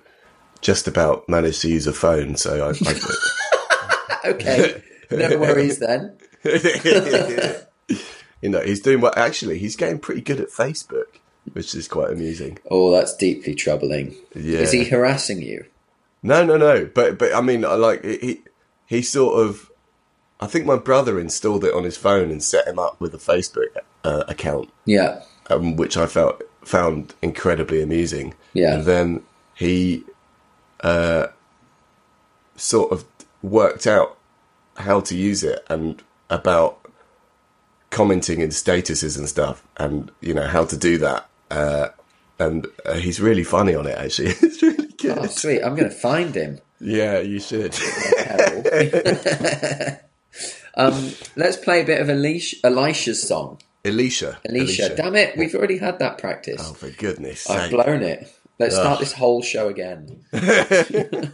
just 0.62 0.88
about 0.88 1.28
manage 1.28 1.60
to 1.60 1.68
use 1.68 1.86
a 1.86 1.94
phone, 1.94 2.38
so 2.38 2.70
I. 2.70 2.74
Okay, 4.26 4.84
no 5.12 5.38
worries 5.38 5.80
then. 5.80 6.18
You 8.42 8.50
know, 8.50 8.62
he's 8.62 8.80
doing 8.80 9.02
well. 9.02 9.14
Actually, 9.18 9.58
he's 9.60 9.76
getting 9.76 10.00
pretty 10.00 10.22
good 10.22 10.40
at 10.40 10.50
Facebook, 10.50 11.18
which 11.52 11.76
is 11.76 11.88
quite 11.88 12.12
amusing. 12.12 12.58
Oh, 12.72 12.92
that's 12.92 13.16
deeply 13.16 13.54
troubling. 13.54 14.16
Yeah. 14.34 14.60
Is 14.60 14.72
he 14.72 14.86
harassing 14.86 15.42
you? 15.42 15.66
No, 16.24 16.46
no, 16.46 16.56
no. 16.58 16.86
But 16.86 17.18
but 17.18 17.34
I 17.34 17.42
mean, 17.42 17.66
I 17.66 17.74
like 17.74 18.04
he 18.06 18.42
he 18.86 19.02
sort 19.02 19.46
of. 19.46 19.69
I 20.40 20.48
think 20.48 20.66
my 20.66 20.78
brother 20.78 21.20
installed 21.20 21.64
it 21.66 21.74
on 21.74 21.84
his 21.84 21.98
phone 21.98 22.32
and 22.32 22.44
set 22.44 22.68
him 22.68 22.80
up 22.80 23.00
with 23.02 23.14
a 23.14 23.18
Facebook 23.18 23.68
uh, 24.04 24.24
account, 24.28 24.70
Yeah, 24.86 25.22
um, 25.50 25.76
which 25.76 25.98
I 25.98 26.06
felt 26.06 26.42
found 26.64 27.14
incredibly 27.22 27.82
amusing. 27.82 28.36
Yeah. 28.54 28.76
And 28.76 28.86
then 28.86 29.24
he 29.56 30.04
uh, 30.82 31.28
sort 32.56 32.92
of 32.92 33.06
worked 33.42 33.88
out 33.88 34.18
how 34.78 35.02
to 35.02 35.16
use 35.16 35.44
it 35.44 35.66
and 35.70 36.02
about 36.30 36.78
commenting 37.90 38.40
in 38.40 38.50
statuses 38.50 39.18
and 39.18 39.28
stuff, 39.28 39.64
and 39.78 40.12
you 40.22 40.34
know 40.34 40.48
how 40.48 40.64
to 40.66 40.78
do 40.78 40.98
that. 41.00 41.28
Uh, 41.52 41.90
and 42.38 42.68
uh, 42.86 42.94
he's 42.94 43.20
really 43.20 43.44
funny 43.44 43.76
on 43.76 43.86
it. 43.86 43.98
Actually, 43.98 44.30
it's 44.42 44.62
really 44.62 44.88
good. 44.98 45.18
oh 45.18 45.26
sweet. 45.26 45.62
I'm 45.62 45.76
going 45.76 45.90
to 45.90 45.96
find 45.96 46.34
him. 46.34 46.60
Yeah, 46.80 47.20
you 47.20 47.42
should. 47.42 47.74
Um, 50.76 51.12
let's 51.36 51.58
play 51.58 51.82
a 51.82 51.86
bit 51.86 52.02
of 52.02 52.10
Elisha, 52.10 52.58
Elisha's 52.64 53.22
song. 53.22 53.60
Elisha, 53.86 54.40
Elisha, 54.48 54.96
Damn 54.96 55.16
it, 55.16 55.38
we've 55.38 55.56
already 55.56 55.78
had 55.78 56.00
that 56.00 56.18
practice. 56.18 56.62
Oh, 56.64 56.74
for 56.74 56.90
goodness 56.90 57.50
I've 57.50 57.62
sake. 57.62 57.72
blown 57.72 58.04
it. 58.04 58.32
Let's 58.60 58.76
start 58.76 59.00
this 59.00 59.14
whole 59.14 59.42
show 59.42 59.70
again. 59.70 60.26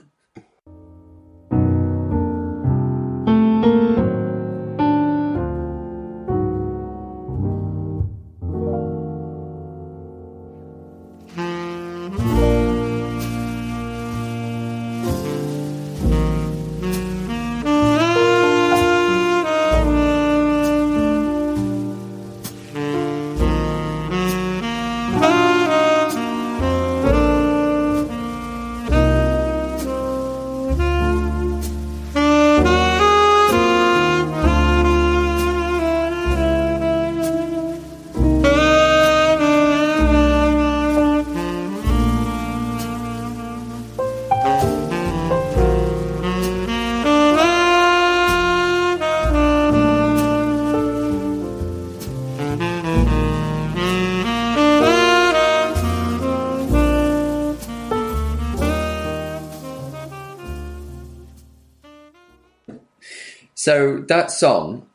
So 63.66 63.98
that 64.10 64.30
song, 64.30 64.86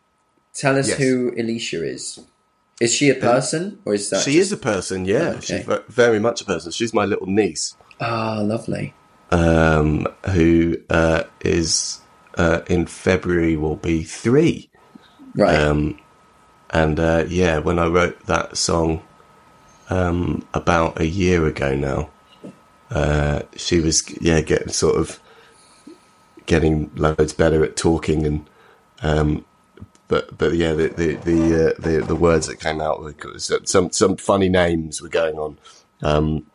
tell 0.55 0.79
us 0.79 0.91
Yes. 0.91 0.99
who 0.99 1.33
Alicia 1.37 1.85
is. 1.85 2.21
Is 2.81 2.95
she 2.95 3.11
a 3.11 3.17
person 3.17 3.81
or 3.85 3.95
is 3.95 4.09
that? 4.11 4.23
She 4.23 4.39
is 4.39 4.53
a 4.53 4.57
person, 4.57 5.05
yeah. 5.07 5.31
Okay. 5.39 5.65
She's 5.67 5.79
very 5.89 6.21
much 6.21 6.41
a 6.41 6.45
person. 6.45 6.71
She's 6.71 6.95
my 6.95 7.05
little 7.05 7.27
niece, 7.27 7.75
Ah, 8.01 8.39
lovely. 8.41 8.95
um, 9.33 10.07
who 10.35 10.77
uh, 10.89 11.25
is 11.41 11.99
uh, 12.39 12.61
in 12.69 12.87
February 12.87 13.57
will 13.57 13.75
be 13.75 14.05
three. 14.05 14.71
Right. 15.35 15.59
Um, 15.59 15.99
and 16.71 17.01
uh, 17.01 17.25
yeah, 17.27 17.59
when 17.59 17.81
I 17.81 17.89
wrote 17.89 18.25
that 18.27 18.57
song 18.57 19.03
um, 19.89 20.47
about 20.55 21.01
a 21.01 21.07
year 21.09 21.45
ago 21.45 21.75
now, 21.75 22.11
uh, 22.93 23.43
she 23.57 23.81
was 23.81 24.05
yeah 24.21 24.41
getting 24.43 24.69
sort 24.69 24.95
of 24.95 25.19
getting 26.47 26.93
loads 26.95 27.33
better 27.33 27.65
at 27.65 27.77
talking 27.77 28.25
and 28.25 28.47
um, 29.03 29.45
but 30.09 30.37
but 30.37 30.55
yeah 30.55 30.73
the 30.73 30.89
the 30.89 31.15
the, 31.17 31.69
uh, 31.69 31.81
the 31.81 32.05
the 32.07 32.17
words 32.17 32.47
that 32.49 32.59
came 32.61 32.81
out 32.81 33.01
were 33.01 33.15
some 33.39 33.91
some 33.93 34.17
funny 34.17 34.49
names 34.49 35.01
were 35.01 35.09
going 35.09 35.39
on. 35.39 35.59
Um, 36.03 36.47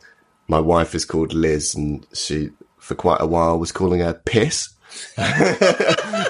my 0.48 0.60
wife 0.60 0.94
is 0.94 1.04
called 1.04 1.32
Liz, 1.32 1.74
and 1.74 2.06
she 2.12 2.50
for 2.78 2.94
quite 2.94 3.20
a 3.20 3.26
while 3.26 3.58
was 3.58 3.72
calling 3.72 4.00
her 4.00 4.14
Piss, 4.14 4.68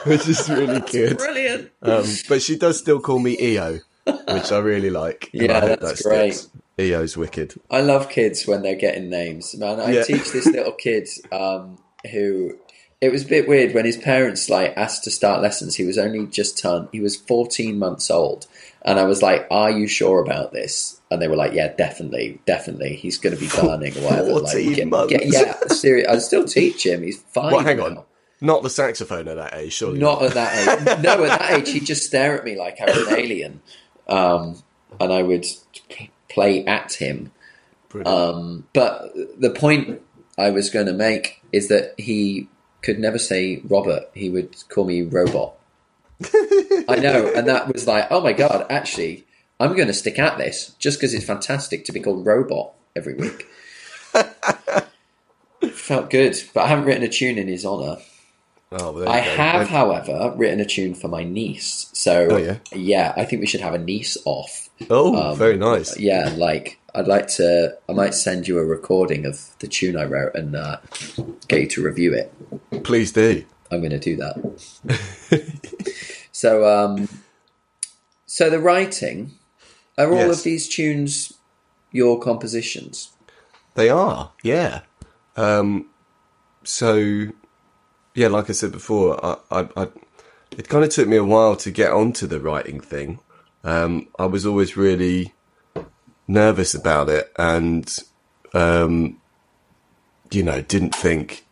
which 0.04 0.28
is 0.28 0.49
really 0.49 0.80
good. 0.80 1.18
Brilliant. 1.18 1.70
Um, 1.82 2.04
but 2.28 2.42
she 2.42 2.56
does 2.56 2.78
still 2.78 3.00
call 3.00 3.18
me 3.18 3.37
EO, 3.40 3.80
which 4.04 4.52
I 4.52 4.58
really 4.58 4.90
like. 4.90 5.30
Yeah, 5.32 5.61
that's 5.61 6.02
that 6.02 6.08
great. 6.08 6.35
sticks. 6.35 6.50
EO's 6.78 7.16
wicked. 7.16 7.54
I 7.70 7.80
love 7.80 8.08
kids 8.11 8.46
when 8.46 8.62
they're 8.62 8.75
getting 8.76 9.08
names. 9.08 9.54
Man, 9.56 9.80
I 9.80 9.92
Yeah. 9.92 10.02
teach 10.04 10.30
this 10.32 10.46
little 10.46 10.73
kid 10.73 11.08
um, 11.32 11.78
who 12.12 12.58
it 13.00 13.12
was 13.12 13.25
a 13.25 13.29
bit 13.29 13.47
weird 13.49 13.75
when 13.75 13.85
his 13.85 13.97
parents 13.97 14.49
like 14.49 14.73
asked 14.76 15.05
to 15.05 15.11
start 15.11 15.43
lessons. 15.43 15.76
He 15.76 15.85
was 15.85 15.99
only 15.99 16.26
just 16.26 16.59
turned. 16.59 16.88
He 16.93 17.00
was 17.00 17.17
fourteen 17.17 17.79
months 17.79 18.11
old, 18.11 18.47
and 18.83 18.99
I 18.99 19.05
was 19.05 19.23
like, 19.23 19.47
"Are 19.50 19.71
you 19.71 19.87
sure 19.87 20.21
about 20.23 20.53
this?" 20.53 21.00
And 21.11 21.21
they 21.21 21.29
were 21.29 21.37
like, 21.37 21.53
"Yeah, 21.53 21.73
definitely, 21.76 22.41
definitely. 22.47 22.97
He's 22.97 23.19
going 23.19 23.35
to 23.37 23.41
be 23.41 23.49
burning 23.49 23.97
or 23.99 24.03
whatever." 24.03 24.33
like, 24.41 24.53
14 24.53 24.73
get- 24.75 24.88
months. 24.88 25.12
get- 25.12 25.26
yeah, 25.26 25.55
serious. 25.69 26.09
I 26.09 26.19
still 26.19 26.45
teach 26.45 26.85
him. 26.87 27.03
He's 27.03 27.19
fine. 27.21 27.53
Well, 27.53 27.61
hang 27.62 27.76
now. 27.79 27.85
on. 27.87 28.03
Not 28.41 28.62
the 28.62 28.71
saxophone 28.71 29.29
at 29.29 29.37
that 29.37 29.55
age, 29.55 29.73
surely. 29.73 29.99
Not 29.99 30.23
at 30.23 30.35
that 30.35 30.81
age. 30.99 31.03
No, 31.03 31.25
at 31.25 31.38
that 31.38 31.53
age, 31.59 31.71
he'd 31.71 31.87
just 31.87 32.05
stare 32.05 32.37
at 32.37 32.45
me 32.45 32.55
like 32.57 32.79
I 32.81 32.85
was 32.87 33.07
an 33.09 33.15
alien, 33.19 33.61
um, 34.09 34.62
and 35.00 35.11
I 35.12 35.23
would 35.23 35.47
p- 35.88 36.11
play 36.29 36.65
at 36.67 36.93
him. 36.95 37.33
Brilliant. 37.88 38.15
Um, 38.37 38.67
but 38.75 39.11
the 39.38 39.50
point 39.50 40.03
I 40.37 40.50
was 40.50 40.69
going 40.71 40.85
to 40.87 40.93
make 40.93 41.41
is 41.53 41.69
that 41.69 41.95
he 41.99 42.49
could 42.87 42.99
never 43.00 43.19
say 43.19 43.61
Robert. 43.64 44.05
He 44.14 44.31
would 44.31 44.57
call 44.69 44.85
me 44.85 45.02
Robot. 45.02 45.55
I 46.88 46.97
know, 46.97 47.33
and 47.35 47.49
that 47.49 47.71
was 47.71 47.87
like, 47.87 48.07
oh 48.11 48.21
my 48.23 48.33
god! 48.33 48.64
Actually, 48.71 49.26
I'm 49.59 49.75
going 49.75 49.88
to 49.88 49.93
stick 49.93 50.19
at 50.21 50.38
this 50.38 50.75
just 50.78 50.99
because 50.99 51.12
it's 51.12 51.25
fantastic 51.25 51.85
to 51.87 51.93
be 51.93 52.00
called 52.00 52.25
Robot 52.25 52.73
every 52.95 53.14
week. 53.14 53.49
Felt 55.73 56.11
good, 56.11 56.37
but 56.55 56.62
I 56.62 56.69
haven't 56.69 56.85
written 56.85 57.02
a 57.02 57.09
tune 57.09 57.38
in 57.38 57.49
his 57.49 57.66
honour. 57.66 57.99
oh, 58.73 58.93
well, 58.93 58.93
there 58.93 59.05
you 59.05 59.11
I've... 59.43 59.69
However, 59.69 60.33
written 60.37 60.61
a 60.61 60.64
tune 60.64 60.95
for 60.95 61.09
my 61.09 61.25
niece. 61.25 61.90
So 61.93 62.28
Oh, 62.31 62.59
yeah? 62.73 63.14
I 63.16 63.25
think 63.25 63.40
we 63.40 63.47
should 63.47 63.61
have 63.61 63.75
a 63.75 63.78
niece 63.78 64.16
off. 64.25 64.71
Oh, 64.88 65.33
um, 65.33 65.37
very 65.37 65.57
nice. 65.57 65.99
Yeah, 65.99 66.33
like 66.37 66.78
I'd 66.97 67.07
like 67.07 67.29
to. 67.37 67.76
I 67.88 67.93
might 67.93 68.15
send 68.15 68.49
you 68.49 68.59
a 68.59 68.65
recording 68.65 69.26
of 69.26 69.50
the 69.59 69.69
tune 69.69 69.97
I 69.97 70.05
wrote 70.05 70.35
and 70.35 70.57
uh, 70.57 70.79
get 71.47 71.61
you 71.61 71.69
to 71.69 71.83
review 71.83 72.15
it. 72.15 72.33
Please 72.85 73.12
do. 73.12 73.45
I'm 73.71 73.81
going 73.81 73.91
to 73.91 73.99
do 73.99 74.17
that. 74.17 75.83
so, 76.33 76.65
um, 76.67 77.09
so 78.25 78.49
the 78.49 78.59
writing 78.59 79.33
are 79.99 80.11
all 80.11 80.17
Yes. 80.17 80.38
of 80.38 80.45
these 80.45 80.69
tunes 80.69 81.35
your 81.93 82.19
compositions? 82.21 83.11
They 83.75 83.88
are, 83.91 84.33
yeah. 84.43 84.81
Um, 85.37 85.91
so, 86.65 87.26
yeah, 88.15 88.29
like 88.29 88.49
I 88.49 88.53
said 88.53 88.73
before, 88.73 89.23
I, 89.25 89.37
I, 89.50 89.69
I, 89.76 89.88
it 90.57 90.69
kind 90.69 90.85
of 90.85 90.91
took 90.91 91.09
me 91.09 91.17
a 91.17 91.25
while 91.25 91.57
to 91.57 91.71
get 91.71 91.93
onto 91.93 92.26
the 92.26 92.41
writing 92.41 92.81
thing. 92.81 93.21
Um, 93.65 94.09
I 94.19 94.26
was 94.26 94.47
always 94.47 94.76
really 94.76 95.35
nervous 96.28 96.75
about 96.75 97.09
it, 97.09 97.33
and 97.38 97.95
um, 98.54 99.21
you 100.30 100.42
know, 100.42 100.61
didn't 100.61 100.95
think 100.95 101.45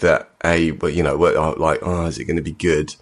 that 0.00 0.30
a, 0.44 0.72
but 0.72 0.94
you 0.94 1.02
know, 1.02 1.22
uh, 1.24 1.54
like, 1.56 1.80
oh, 1.82 2.06
is 2.06 2.18
it 2.18 2.24
going 2.24 2.36
to 2.36 2.42
be 2.42 2.52
good? 2.52 2.94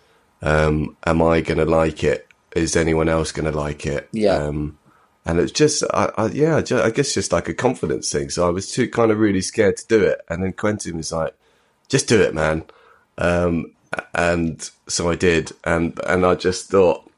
Um, 0.43 0.97
am 1.07 1.23
I 1.23 1.41
going 1.41 1.59
to 1.59 1.65
like 1.65 2.05
it? 2.05 2.29
Is 2.55 2.77
anyone 2.77 3.09
else 3.09 3.33
going 3.33 3.51
to 3.51 3.59
like 3.59 3.87
it? 3.87 4.09
Yeah. 4.13 4.35
Um, 4.37 4.79
and 5.27 5.41
it's 5.41 5.53
just, 5.53 5.83
I, 5.95 6.13
I 6.19 6.27
yeah, 6.27 6.61
ju- 6.61 6.83
I 6.83 6.91
guess 6.91 7.15
just 7.15 7.33
like 7.33 7.49
a 7.49 7.55
confidence 7.55 8.13
thing. 8.13 8.29
So 8.29 8.47
I 8.47 8.51
was 8.51 8.71
too 8.71 8.89
kind 8.89 9.11
of 9.11 9.19
really 9.19 9.41
scared 9.41 9.79
to 9.79 9.87
do 9.87 10.03
it, 10.05 10.21
and 10.29 10.43
then 10.43 10.53
Quentin 10.53 10.99
was 10.99 11.13
like, 11.13 11.35
"Just 11.89 12.09
do 12.09 12.21
it, 12.21 12.35
man." 12.35 12.65
Um, 13.17 13.73
and 14.15 14.71
so 14.87 15.09
I 15.11 15.15
did, 15.15 15.53
and 15.65 15.99
and 16.07 16.27
I 16.27 16.35
just 16.35 16.69
thought, 16.71 17.11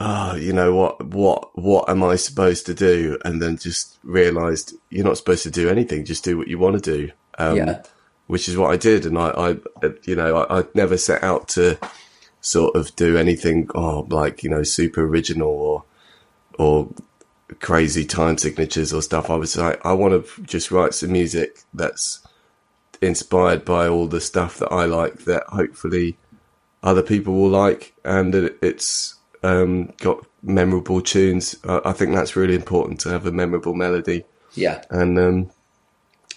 oh, 0.00 0.34
you 0.34 0.52
know 0.52 0.74
what, 0.74 1.04
what, 1.06 1.56
what 1.58 1.88
am 1.88 2.02
I 2.02 2.16
supposed 2.16 2.66
to 2.66 2.74
do? 2.74 3.18
And 3.24 3.40
then 3.40 3.56
just 3.58 3.98
realised 4.02 4.74
you're 4.88 5.04
not 5.04 5.18
supposed 5.18 5.42
to 5.44 5.50
do 5.50 5.68
anything. 5.68 6.04
Just 6.04 6.24
do 6.24 6.36
what 6.38 6.48
you 6.48 6.58
want 6.58 6.82
to 6.82 6.96
do. 6.96 7.12
Um, 7.38 7.56
Yeah. 7.56 7.82
Which 8.26 8.48
is 8.48 8.56
what 8.56 8.70
I 8.70 8.76
did, 8.76 9.06
and 9.06 9.18
I, 9.18 9.30
I 9.30 9.56
you 10.04 10.14
know, 10.14 10.36
I, 10.36 10.60
I 10.60 10.64
never 10.72 10.96
set 10.96 11.24
out 11.24 11.48
to 11.48 11.76
sort 12.40 12.76
of 12.76 12.94
do 12.94 13.16
anything, 13.16 13.68
oh, 13.74 14.06
like 14.08 14.44
you 14.44 14.50
know, 14.50 14.62
super 14.62 15.04
original 15.04 15.48
or 15.50 15.84
or 16.56 16.88
crazy 17.58 18.04
time 18.04 18.38
signatures 18.38 18.92
or 18.92 19.02
stuff. 19.02 19.30
I 19.30 19.34
was 19.34 19.56
like, 19.56 19.84
I 19.84 19.94
want 19.94 20.24
to 20.24 20.42
just 20.42 20.70
write 20.70 20.94
some 20.94 21.10
music 21.10 21.64
that's 21.74 22.24
inspired 23.02 23.64
by 23.64 23.88
all 23.88 24.06
the 24.06 24.20
stuff 24.20 24.58
that 24.58 24.72
I 24.72 24.84
like 24.84 25.24
that 25.24 25.42
hopefully 25.48 26.16
other 26.82 27.02
people 27.02 27.34
will 27.34 27.48
like 27.48 27.94
and 28.04 28.32
that 28.34 28.56
it's 28.62 29.16
um, 29.42 29.92
got 29.98 30.24
memorable 30.42 31.00
tunes. 31.00 31.56
I, 31.64 31.80
I 31.86 31.92
think 31.92 32.14
that's 32.14 32.36
really 32.36 32.54
important 32.54 33.00
to 33.00 33.10
have 33.10 33.26
a 33.26 33.32
memorable 33.32 33.74
melody 33.74 34.24
Yeah, 34.54 34.82
and 34.90 35.18
um, 35.18 35.50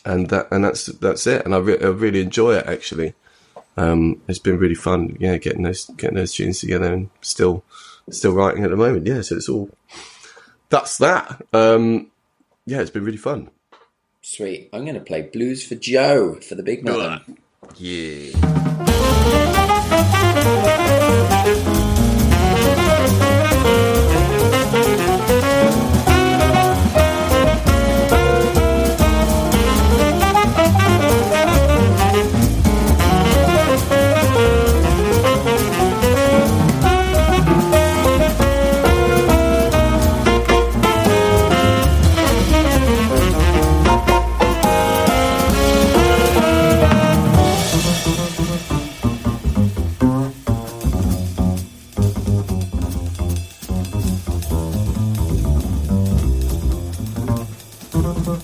and 0.05 0.29
that 0.29 0.47
and 0.51 0.63
that's 0.65 0.85
that's 0.85 1.25
it. 1.27 1.45
And 1.45 1.53
I, 1.55 1.57
re- 1.59 1.79
I 1.81 1.87
really 1.87 2.21
enjoy 2.21 2.55
it 2.55 2.65
actually. 2.67 3.13
Um, 3.75 4.21
it's 4.27 4.39
been 4.39 4.59
really 4.59 4.75
fun, 4.75 5.17
yeah, 5.19 5.37
getting 5.37 5.63
those 5.63 5.85
getting 5.97 6.17
those 6.17 6.33
tunes 6.33 6.59
together 6.59 6.93
and 6.93 7.09
still 7.21 7.63
still 8.09 8.33
writing 8.33 8.63
at 8.63 8.69
the 8.69 8.75
moment. 8.77 9.07
Yeah, 9.07 9.21
so 9.21 9.35
it's 9.35 9.49
all 9.49 9.69
that's 10.69 10.97
that. 10.99 11.41
Um, 11.53 12.11
yeah, 12.65 12.81
it's 12.81 12.91
been 12.91 13.03
really 13.05 13.17
fun. 13.17 13.49
sweet. 14.21 14.69
I'm 14.73 14.83
going 14.85 14.95
to 14.95 15.01
play 15.01 15.23
Blues 15.23 15.65
for 15.67 15.75
Joe 15.75 16.35
for 16.35 16.55
the 16.55 16.63
big 16.63 16.83
man. 16.85 17.37
Yeah. 17.77 18.31
Música 58.03 58.43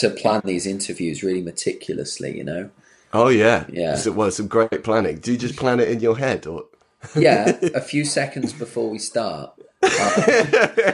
to 0.00 0.10
plan 0.10 0.42
these 0.44 0.66
interviews 0.66 1.22
really 1.22 1.42
meticulously, 1.42 2.36
you 2.36 2.44
know. 2.44 2.70
Oh 3.12 3.28
yeah, 3.28 3.64
Yeah. 3.68 3.96
So, 3.96 4.12
well, 4.12 4.30
some 4.30 4.48
great 4.48 4.84
planning. 4.84 5.18
Do 5.18 5.32
you 5.32 5.38
just 5.38 5.56
plan 5.56 5.80
it 5.80 5.88
in 5.88 6.00
your 6.00 6.18
head, 6.18 6.46
or 6.46 6.64
Yeah, 7.16 7.56
a 7.74 7.80
few 7.80 8.04
seconds 8.04 8.52
before 8.52 8.90
we 8.90 8.98
start. 8.98 9.52
Um, 9.80 9.90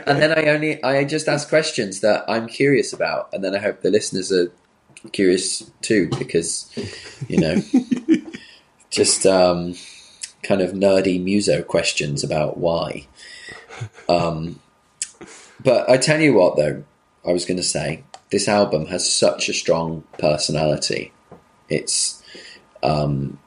and 0.06 0.20
then 0.20 0.38
I 0.38 0.48
only 0.50 0.82
I 0.84 1.04
just 1.04 1.28
ask 1.28 1.48
questions 1.48 2.00
that 2.00 2.24
I'm 2.28 2.46
curious 2.46 2.92
about, 2.92 3.30
and 3.32 3.42
then 3.42 3.54
I 3.54 3.58
hope 3.58 3.80
the 3.80 3.90
listeners 3.90 4.30
are 4.30 4.52
curious 5.12 5.68
too, 5.80 6.08
because 6.18 6.70
you 7.28 7.38
know, 7.38 7.62
just 8.90 9.26
um, 9.26 9.74
kind 10.42 10.60
of 10.60 10.72
nerdy 10.72 11.22
muso 11.22 11.62
questions 11.62 12.22
about 12.22 12.58
why. 12.58 13.06
Um, 14.08 14.60
but 15.62 15.88
I 15.88 15.96
tell 15.96 16.20
you 16.20 16.34
what, 16.34 16.56
though, 16.56 16.84
I 17.26 17.32
was 17.32 17.44
going 17.44 17.56
to 17.56 17.62
say 17.62 18.04
this 18.34 18.48
album 18.48 18.86
has 18.86 19.08
such 19.10 19.48
a 19.48 19.54
strong 19.54 20.02
personality. 20.18 21.12
It's 21.68 22.20
um, 22.82 23.38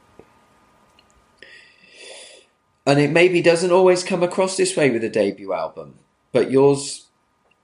and 2.86 2.97
it 2.97 3.12
maybe 3.12 3.41
doesn't 3.41 3.73
always 3.73 4.02
come 4.02 4.23
across 4.23 4.56
this 4.56 4.78
way 4.78 4.89
with 4.89 5.04
a 5.04 5.10
debut 5.10 5.52
album, 5.52 5.95
but 6.32 6.50
yours 6.50 7.08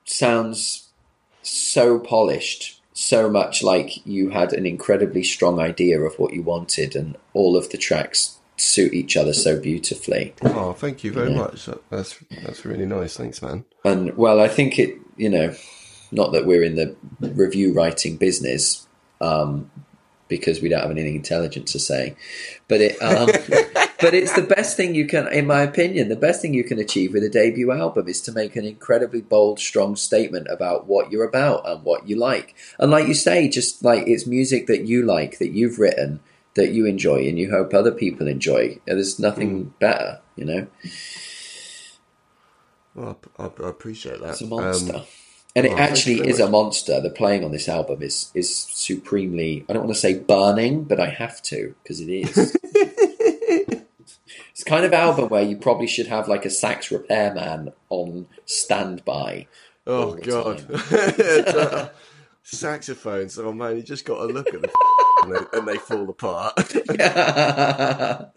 sounds 0.04 0.90
so 1.44 1.98
polished, 1.98 2.82
so 2.92 3.30
much 3.30 3.64
like 3.64 4.06
you 4.06 4.32
had 4.32 4.52
an 4.52 4.66
incredibly 4.66 5.24
strong 5.24 5.62
idea 5.62 6.02
of 6.02 6.20
what 6.20 6.34
you 6.34 6.44
wanted, 6.44 6.94
and 6.94 7.16
all 7.32 7.56
of 7.56 7.70
the 7.70 7.78
tracks 7.78 8.38
suit 8.58 8.94
each 8.94 9.16
other 9.16 9.32
so 9.32 9.58
beautifully. 9.58 10.34
oh, 10.42 10.74
thank 10.74 11.06
you 11.06 11.14
very 11.14 11.34
much. 11.34 11.70
That's 11.90 12.20
that's 12.42 12.66
really 12.66 12.86
nice. 12.86 13.16
Thanks, 13.16 13.42
man. 13.42 13.64
And 13.86 14.18
well, 14.18 14.42
I 14.42 14.50
think 14.50 14.78
it, 14.78 14.98
you 15.16 15.30
know, 15.30 15.56
not 16.14 16.32
that 16.34 16.46
we're 16.46 16.64
in 16.64 16.76
the 16.76 16.96
review 17.20 17.74
writing 17.74 18.18
business, 18.18 18.88
um, 19.22 19.70
because 20.28 20.62
we 20.62 20.70
don't 20.70 20.82
have 20.82 20.92
anything 20.92 21.16
intelligent 21.16 21.68
to 21.68 21.80
say, 21.80 22.16
but 22.68 22.82
it, 22.82 23.02
um, 23.02 23.28
but 24.02 24.14
it's 24.14 24.34
the 24.34 24.42
best 24.42 24.76
thing 24.76 24.96
you 24.96 25.06
can, 25.06 25.28
in 25.32 25.46
my 25.46 25.62
opinion, 25.62 26.10
the 26.10 26.16
best 26.16 26.42
thing 26.42 26.54
you 26.54 26.64
can 26.64 26.80
achieve 26.80 27.14
with 27.14 27.24
a 27.24 27.30
debut 27.30 27.72
album 27.72 28.08
is 28.08 28.22
to 28.22 28.32
make 28.32 28.56
an 28.56 28.66
incredibly 28.66 29.22
bold, 29.22 29.60
strong 29.60 29.96
statement 29.96 30.48
about 30.50 30.88
what 30.88 31.12
you're 31.12 31.28
about 31.28 31.68
and 31.68 31.84
what 31.84 32.08
you 32.08 32.16
like. 32.16 32.56
And 32.80 32.90
like 32.90 33.08
you 33.08 33.14
say, 33.14 33.48
just 33.48 33.84
like 33.84 34.08
it's 34.08 34.26
music 34.26 34.68
that 34.68 34.86
you 34.86 35.04
like, 35.04 35.40
that 35.40 35.52
you've 35.52 35.78
written, 35.78 36.20
that 36.56 36.72
you 36.72 36.86
enjoy, 36.86 37.28
and 37.28 37.38
you 37.38 37.52
hope 37.52 37.74
other 37.74 37.92
people 37.92 38.28
enjoy. 38.28 38.80
There's 38.86 39.20
nothing 39.20 39.74
better, 39.80 40.20
you 40.36 40.46
know. 40.46 40.68
Well, 42.96 43.18
I, 43.38 43.44
I, 43.44 43.46
I 43.46 43.70
appreciate 43.70 44.20
that. 44.22 44.32
It's 44.32 44.42
a 44.42 44.48
monster. 44.48 44.98
Um, 44.98 45.04
and 45.56 45.66
it 45.66 45.74
oh, 45.74 45.78
actually 45.78 46.28
is 46.28 46.40
a 46.40 46.50
monster. 46.50 47.00
The 47.00 47.10
playing 47.10 47.44
on 47.44 47.52
this 47.52 47.70
album 47.70 48.02
is 48.02 48.32
is 48.34 48.56
supremely. 48.56 49.66
I 49.70 49.74
don't 49.74 49.84
want 49.84 49.96
to 49.96 50.02
say 50.02 50.18
burning, 50.18 50.84
but 50.84 51.00
I 51.00 51.10
have 51.10 51.42
to 51.44 51.76
because 51.84 52.02
it 52.02 52.10
is. 52.10 52.58
it's 54.52 54.64
kind 54.66 54.86
of 54.86 54.94
album 54.94 55.30
where 55.30 55.44
you 55.44 55.58
probably 55.58 55.88
should 55.88 56.08
have 56.08 56.28
like 56.28 56.46
a 56.46 56.50
sax 56.50 56.92
repairman 56.92 57.72
on 57.90 58.28
standby. 58.46 59.48
oh 59.86 60.16
god, 60.16 60.66
saxophones. 62.44 63.38
Oh 63.40 63.52
man, 63.54 63.78
you 63.78 63.82
just 63.84 64.06
got 64.06 64.18
to 64.28 64.34
look 64.34 64.54
at 64.54 64.62
them 64.62 64.72
and 65.24 65.34
they, 65.36 65.58
and 65.58 65.68
they 65.68 65.78
fall 65.78 66.10
apart. 66.10 66.54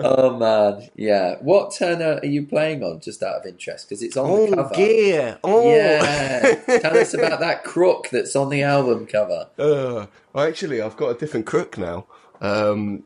oh 0.00 0.36
man, 0.38 0.88
yeah. 0.96 1.36
What 1.40 1.74
Turner 1.74 2.18
are 2.22 2.26
you 2.26 2.46
playing 2.46 2.82
on? 2.82 3.00
Just 3.00 3.22
out 3.22 3.36
of 3.36 3.46
interest, 3.46 3.88
because 3.88 4.02
it's 4.02 4.16
on 4.16 4.28
the 4.50 4.56
oh 4.58 4.62
cover. 4.64 4.74
dear. 4.74 5.38
Oh. 5.44 5.70
Yeah, 5.70 6.54
tell 6.80 6.96
us 6.98 7.14
about 7.14 7.40
that 7.40 7.64
crook 7.64 8.08
that's 8.10 8.36
on 8.36 8.50
the 8.50 8.62
album 8.62 9.06
cover. 9.06 9.48
Uh, 9.58 10.06
well, 10.32 10.46
actually, 10.46 10.80
I've 10.82 10.96
got 10.96 11.08
a 11.10 11.14
different 11.18 11.46
crook 11.46 11.78
now. 11.78 12.06
Um, 12.40 13.02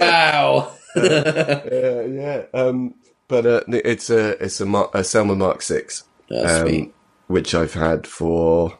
Wow. 0.00 0.72
Uh, 0.96 2.02
yeah, 2.06 2.42
um, 2.54 2.94
but 3.26 3.44
uh, 3.46 3.60
it's 3.68 4.10
a 4.10 4.42
it's 4.42 4.60
a, 4.60 4.66
Mar- 4.66 4.90
a 4.94 5.00
Selmer 5.00 5.36
Mark 5.36 5.60
Six, 5.60 6.04
That's 6.30 6.52
um, 6.52 6.68
sweet. 6.68 6.94
which 7.26 7.52
I've 7.54 7.74
had 7.74 8.06
for 8.06 8.78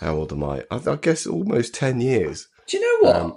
how 0.00 0.14
old 0.16 0.32
am 0.32 0.44
I? 0.44 0.64
I, 0.70 0.80
I 0.86 0.96
guess 0.96 1.26
almost 1.26 1.74
ten 1.74 2.00
years. 2.00 2.48
Do 2.66 2.76
you 2.78 2.82
know 3.02 3.08
what? 3.08 3.16
Um, 3.16 3.36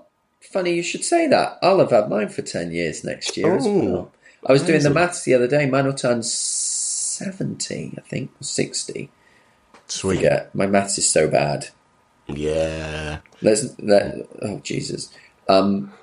Funny 0.51 0.73
you 0.73 0.83
should 0.83 1.05
say 1.05 1.27
that. 1.27 1.59
I'll 1.61 1.79
have 1.79 1.91
had 1.91 2.09
mine 2.09 2.27
for 2.29 2.41
10 2.41 2.71
years 2.71 3.03
next 3.03 3.37
year 3.37 3.55
as 3.55 3.65
Oh, 3.65 3.79
well. 3.85 4.11
I 4.47 4.51
was 4.51 4.63
doing 4.63 4.81
the 4.81 4.89
maths 4.89 5.23
the 5.23 5.35
other 5.35 5.47
day. 5.47 5.65
Mine 5.67 5.85
will 5.85 5.93
turn 5.93 6.23
70, 6.23 7.93
I 7.97 8.01
think, 8.01 8.31
or 8.41 8.43
60. 8.43 9.09
Sweet, 9.87 10.21
Yeah, 10.21 10.47
my 10.53 10.65
maths 10.65 10.97
is 10.97 11.07
so 11.09 11.29
bad. 11.29 11.67
yeah. 12.27 13.19
Let's, 13.41 13.77
let, 13.79 14.15
oh, 14.41 14.59
Jesus. 14.63 15.13
Um, 15.47 15.93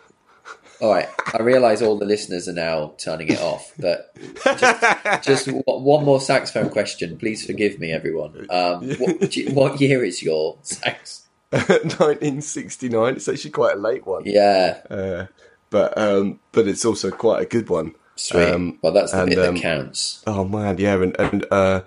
all 0.81 0.93
right, 0.93 1.09
I 1.35 1.43
realise 1.43 1.83
all 1.83 1.99
the 1.99 2.05
listeners 2.07 2.49
are 2.49 2.53
now 2.53 2.95
turning 2.99 3.29
it 3.29 3.41
off, 3.41 3.73
but 3.79 4.15
just, 4.45 5.25
just 5.25 5.47
w- 5.47 5.63
one 5.67 6.05
more 6.05 6.21
saxophone 6.21 6.71
question. 6.71 7.17
Please 7.19 7.45
forgive 7.45 7.79
me, 7.79 7.93
everyone. 7.93 8.47
Um, 8.51 8.89
what, 8.97 9.37
you- 9.37 9.51
what 9.55 9.81
year 9.81 10.05
is 10.05 10.23
your 10.23 10.59
sax? 10.63 11.27
1969. 11.51 13.15
It's 13.17 13.29
actually 13.29 13.51
quite 13.51 13.77
a 13.77 13.79
late 13.81 14.07
one, 14.07 14.23
Yeah, 14.27 14.79
uh, 14.91 15.27
but 15.71 15.97
um, 15.99 16.41
but 16.53 16.67
it's 16.69 16.85
also 16.85 17.11
quite 17.11 17.43
a 17.43 17.47
good 17.47 17.69
one. 17.69 17.95
sweet. 18.17 18.49
Um, 18.51 18.79
well, 18.83 18.93
that's 18.93 19.13
the 19.13 19.23
and, 19.23 19.31
bit 19.31 19.39
um, 19.39 19.55
that 19.55 19.61
counts. 19.63 20.23
Oh 20.27 20.45
man, 20.45 20.79
yeah, 20.79 20.95
and 21.03 21.17
and 21.19 21.47
uh, 21.51 21.81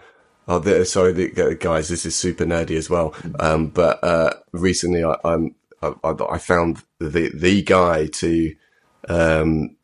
oh, 0.48 0.60
the, 0.60 0.86
sorry, 0.86 1.14
the, 1.14 1.56
guys, 1.60 1.90
this 1.90 2.06
is 2.06 2.16
super 2.16 2.46
nerdy 2.46 2.76
as 2.78 2.90
well. 2.90 3.14
Um, 3.40 3.68
but 3.68 4.04
uh, 4.04 4.34
recently, 4.52 5.04
I, 5.04 5.16
I'm 5.24 5.56
I, 5.82 5.94
I 6.04 6.16
I 6.32 6.38
found 6.38 6.84
the 7.00 7.30
the 7.34 7.62
guy 7.62 8.08
to 8.08 8.56
um 9.10 9.76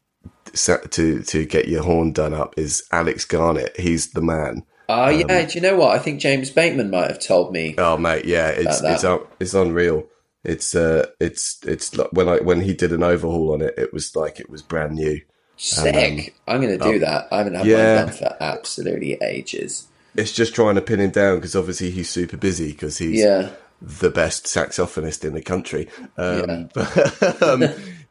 to 0.53 1.21
to 1.23 1.45
get 1.45 1.67
your 1.67 1.83
horn 1.83 2.11
done 2.13 2.33
up 2.33 2.53
is 2.57 2.83
Alex 2.91 3.25
Garnett. 3.25 3.79
He's 3.79 4.11
the 4.11 4.21
man. 4.21 4.63
Oh 4.89 5.09
yeah, 5.09 5.45
do 5.45 5.53
you 5.53 5.61
know 5.61 5.75
what? 5.75 5.95
I 5.95 5.99
think 5.99 6.21
James 6.21 6.49
Bateman 6.49 6.89
might 6.89 7.09
have 7.09 7.19
told 7.19 7.51
me. 7.51 7.75
Oh 7.77 7.97
mate, 7.97 8.25
yeah, 8.25 8.47
it's 8.49 8.81
it's 8.81 9.03
un- 9.03 9.25
it's 9.39 9.53
unreal. 9.53 10.05
It's 10.43 10.75
uh, 10.75 11.07
it's 11.19 11.59
it's 11.65 11.95
like 11.97 12.11
when 12.13 12.29
I 12.29 12.37
when 12.37 12.61
he 12.61 12.73
did 12.73 12.93
an 12.93 13.03
overhaul 13.03 13.53
on 13.53 13.61
it, 13.61 13.73
it 13.77 13.91
was 13.93 14.15
like 14.15 14.39
it 14.39 14.49
was 14.49 14.61
brand 14.61 14.93
new. 14.95 15.19
Sick. 15.57 16.35
I'm 16.47 16.61
going 16.61 16.77
to 16.77 16.83
do 16.91 16.99
that. 16.99 17.27
I 17.31 17.39
haven't 17.39 17.55
had 17.55 17.63
um, 17.63 17.67
yeah. 17.67 17.95
mine 17.95 18.05
done 18.05 18.15
for 18.15 18.37
absolutely 18.39 19.13
ages. 19.23 19.87
It's 20.15 20.31
just 20.31 20.53
trying 20.53 20.75
to 20.75 20.81
pin 20.81 20.99
him 20.99 21.09
down 21.09 21.37
because 21.37 21.55
obviously 21.55 21.89
he's 21.89 22.09
super 22.11 22.37
busy 22.37 22.71
because 22.71 22.99
he's 22.99 23.19
Yeah. 23.21 23.49
the 23.81 24.11
best 24.11 24.45
saxophonist 24.45 25.25
in 25.25 25.33
the 25.33 25.41
country. 25.41 25.89
Um, 26.15 26.47
Yeah. 26.47 26.63
But, 27.19 27.41
um, 27.43 27.63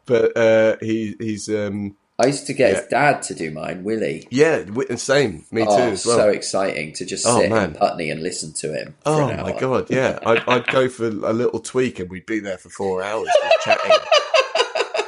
but 0.06 0.36
uh, 0.36 0.76
he 0.80 1.14
he's 1.18 1.48
um, 1.48 1.96
I 2.18 2.26
used 2.26 2.46
to 2.46 2.54
get 2.54 2.70
Yeah. 2.72 2.80
his 2.80 2.86
dad 2.88 3.22
to 3.24 3.34
do 3.34 3.50
mine, 3.50 3.84
Willie. 3.84 4.26
yeah, 4.30 4.64
same. 4.96 5.44
Me 5.50 5.62
too 5.64 5.68
Oh, 5.70 5.90
as 5.90 6.06
well. 6.06 6.16
so 6.16 6.28
exciting 6.30 6.94
to 6.94 7.04
just 7.04 7.26
Oh, 7.26 7.40
sit 7.40 7.50
man. 7.50 7.70
in 7.70 7.74
Putney 7.76 8.10
and 8.10 8.22
listen 8.22 8.52
to 8.54 8.72
him. 8.72 8.94
Oh 9.04 9.26
my 9.26 9.52
hour. 9.52 9.60
god, 9.60 9.90
yeah. 9.90 10.18
I'd, 10.26 10.42
I'd 10.48 10.66
go 10.68 10.88
for 10.88 11.06
a 11.06 11.32
little 11.34 11.60
tweak 11.60 11.98
and 11.98 12.08
we'd 12.08 12.24
be 12.24 12.38
there 12.38 12.56
for 12.56 12.70
four 12.70 13.02
hours 13.02 13.28
just 13.42 13.56
chatting. 13.64 13.92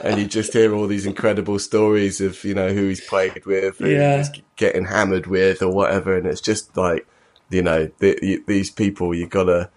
And 0.04 0.20
you 0.20 0.26
just 0.28 0.52
hear 0.52 0.72
all 0.76 0.86
these 0.86 1.06
incredible 1.06 1.58
stories 1.58 2.20
of 2.20 2.44
you 2.44 2.54
know 2.54 2.68
who 2.72 2.86
he's 2.88 3.00
played 3.00 3.44
with, 3.44 3.78
who 3.78 3.88
Yeah. 3.90 4.18
he's 4.18 4.30
getting 4.54 4.84
hammered 4.84 5.26
with, 5.26 5.60
or 5.60 5.70
whatever. 5.72 6.16
And 6.16 6.24
it's 6.24 6.40
just 6.40 6.76
like 6.76 7.04
you 7.50 7.62
know 7.62 7.90
the, 7.98 8.16
you, 8.22 8.44
these 8.46 8.70
people 8.70 9.12
you 9.12 9.26
gotta 9.26 9.70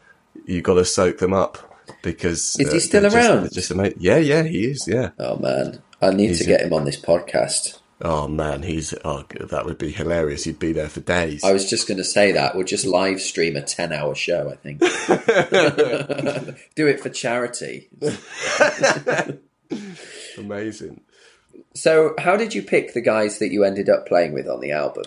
you 0.45 0.61
gotta 0.61 0.85
soak 0.85 1.17
them 1.17 1.33
up 1.33 1.70
because 2.01 2.55
Is 2.59 2.71
he 2.71 2.77
uh, 2.77 2.79
still 2.79 3.01
they're 3.01 3.09
just- 3.11 3.29
around? 3.29 3.41
they're 3.43 3.49
Just, 3.49 3.71
ama- 3.71 3.91
yeah, 3.97 4.17
yeah, 4.17 4.43
he 4.43 4.65
is. 4.65 4.87
Yeah. 4.87 5.11
Oh 5.19 5.37
man, 5.37 5.81
I 6.01 6.11
need 6.11 6.29
He's 6.29 6.39
to 6.39 6.45
get 6.45 6.61
him 6.61 6.73
on 6.73 6.85
this 6.85 6.99
podcast. 6.99 7.77
Oh 8.03 8.27
man, 8.27 8.63
he's 8.63 8.95
oh 9.05 9.25
that 9.39 9.65
would 9.65 9.77
be 9.77 9.91
hilarious. 9.91 10.43
He'd 10.45 10.57
be 10.57 10.73
there 10.73 10.89
for 10.89 11.01
days. 11.01 11.43
I 11.43 11.53
was 11.53 11.69
just 11.69 11.87
going 11.87 11.99
to 11.99 12.03
say 12.03 12.31
that 12.31 12.55
we'll 12.55 12.65
just 12.65 12.83
live 12.85 13.21
stream 13.21 13.55
a 13.55 13.61
ten-hour 13.61 14.15
show. 14.15 14.49
I 14.49 14.55
think. 14.55 14.79
do 16.75 16.87
it 16.87 16.99
for 16.99 17.09
charity. 17.09 17.89
Amazing. 20.37 21.01
So, 21.75 22.15
how 22.17 22.35
did 22.35 22.53
you 22.53 22.63
pick 22.63 22.93
the 22.93 23.01
guys 23.01 23.39
that 23.39 23.51
you 23.51 23.63
ended 23.63 23.87
up 23.89 24.07
playing 24.07 24.33
with 24.33 24.47
on 24.47 24.59
the 24.61 24.71
album? 24.71 25.05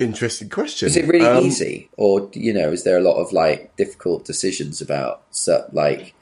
Interesting 0.00 0.48
question. 0.48 0.88
Is 0.88 0.96
it 0.96 1.06
really 1.06 1.24
Um, 1.26 1.44
easy, 1.44 1.88
or 1.96 2.28
you 2.32 2.52
know, 2.52 2.72
is 2.72 2.82
there 2.82 2.98
a 2.98 3.00
lot 3.00 3.16
of 3.20 3.32
like 3.32 3.76
difficult 3.76 4.24
decisions 4.24 4.80
about, 4.80 5.22
like, 5.72 6.14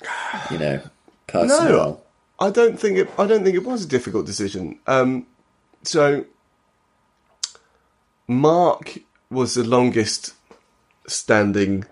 you 0.50 0.58
know, 0.58 0.80
personnel? 1.26 2.02
I 2.38 2.50
don't 2.50 2.78
think 2.78 2.98
it. 2.98 3.08
I 3.18 3.26
don't 3.26 3.44
think 3.44 3.56
it 3.56 3.64
was 3.64 3.84
a 3.84 3.88
difficult 3.88 4.26
decision. 4.26 4.78
Um, 4.86 5.26
so 5.82 6.26
Mark 8.28 8.98
was 9.30 9.54
the 9.54 9.64
longest 9.64 10.34
standing 11.06 11.84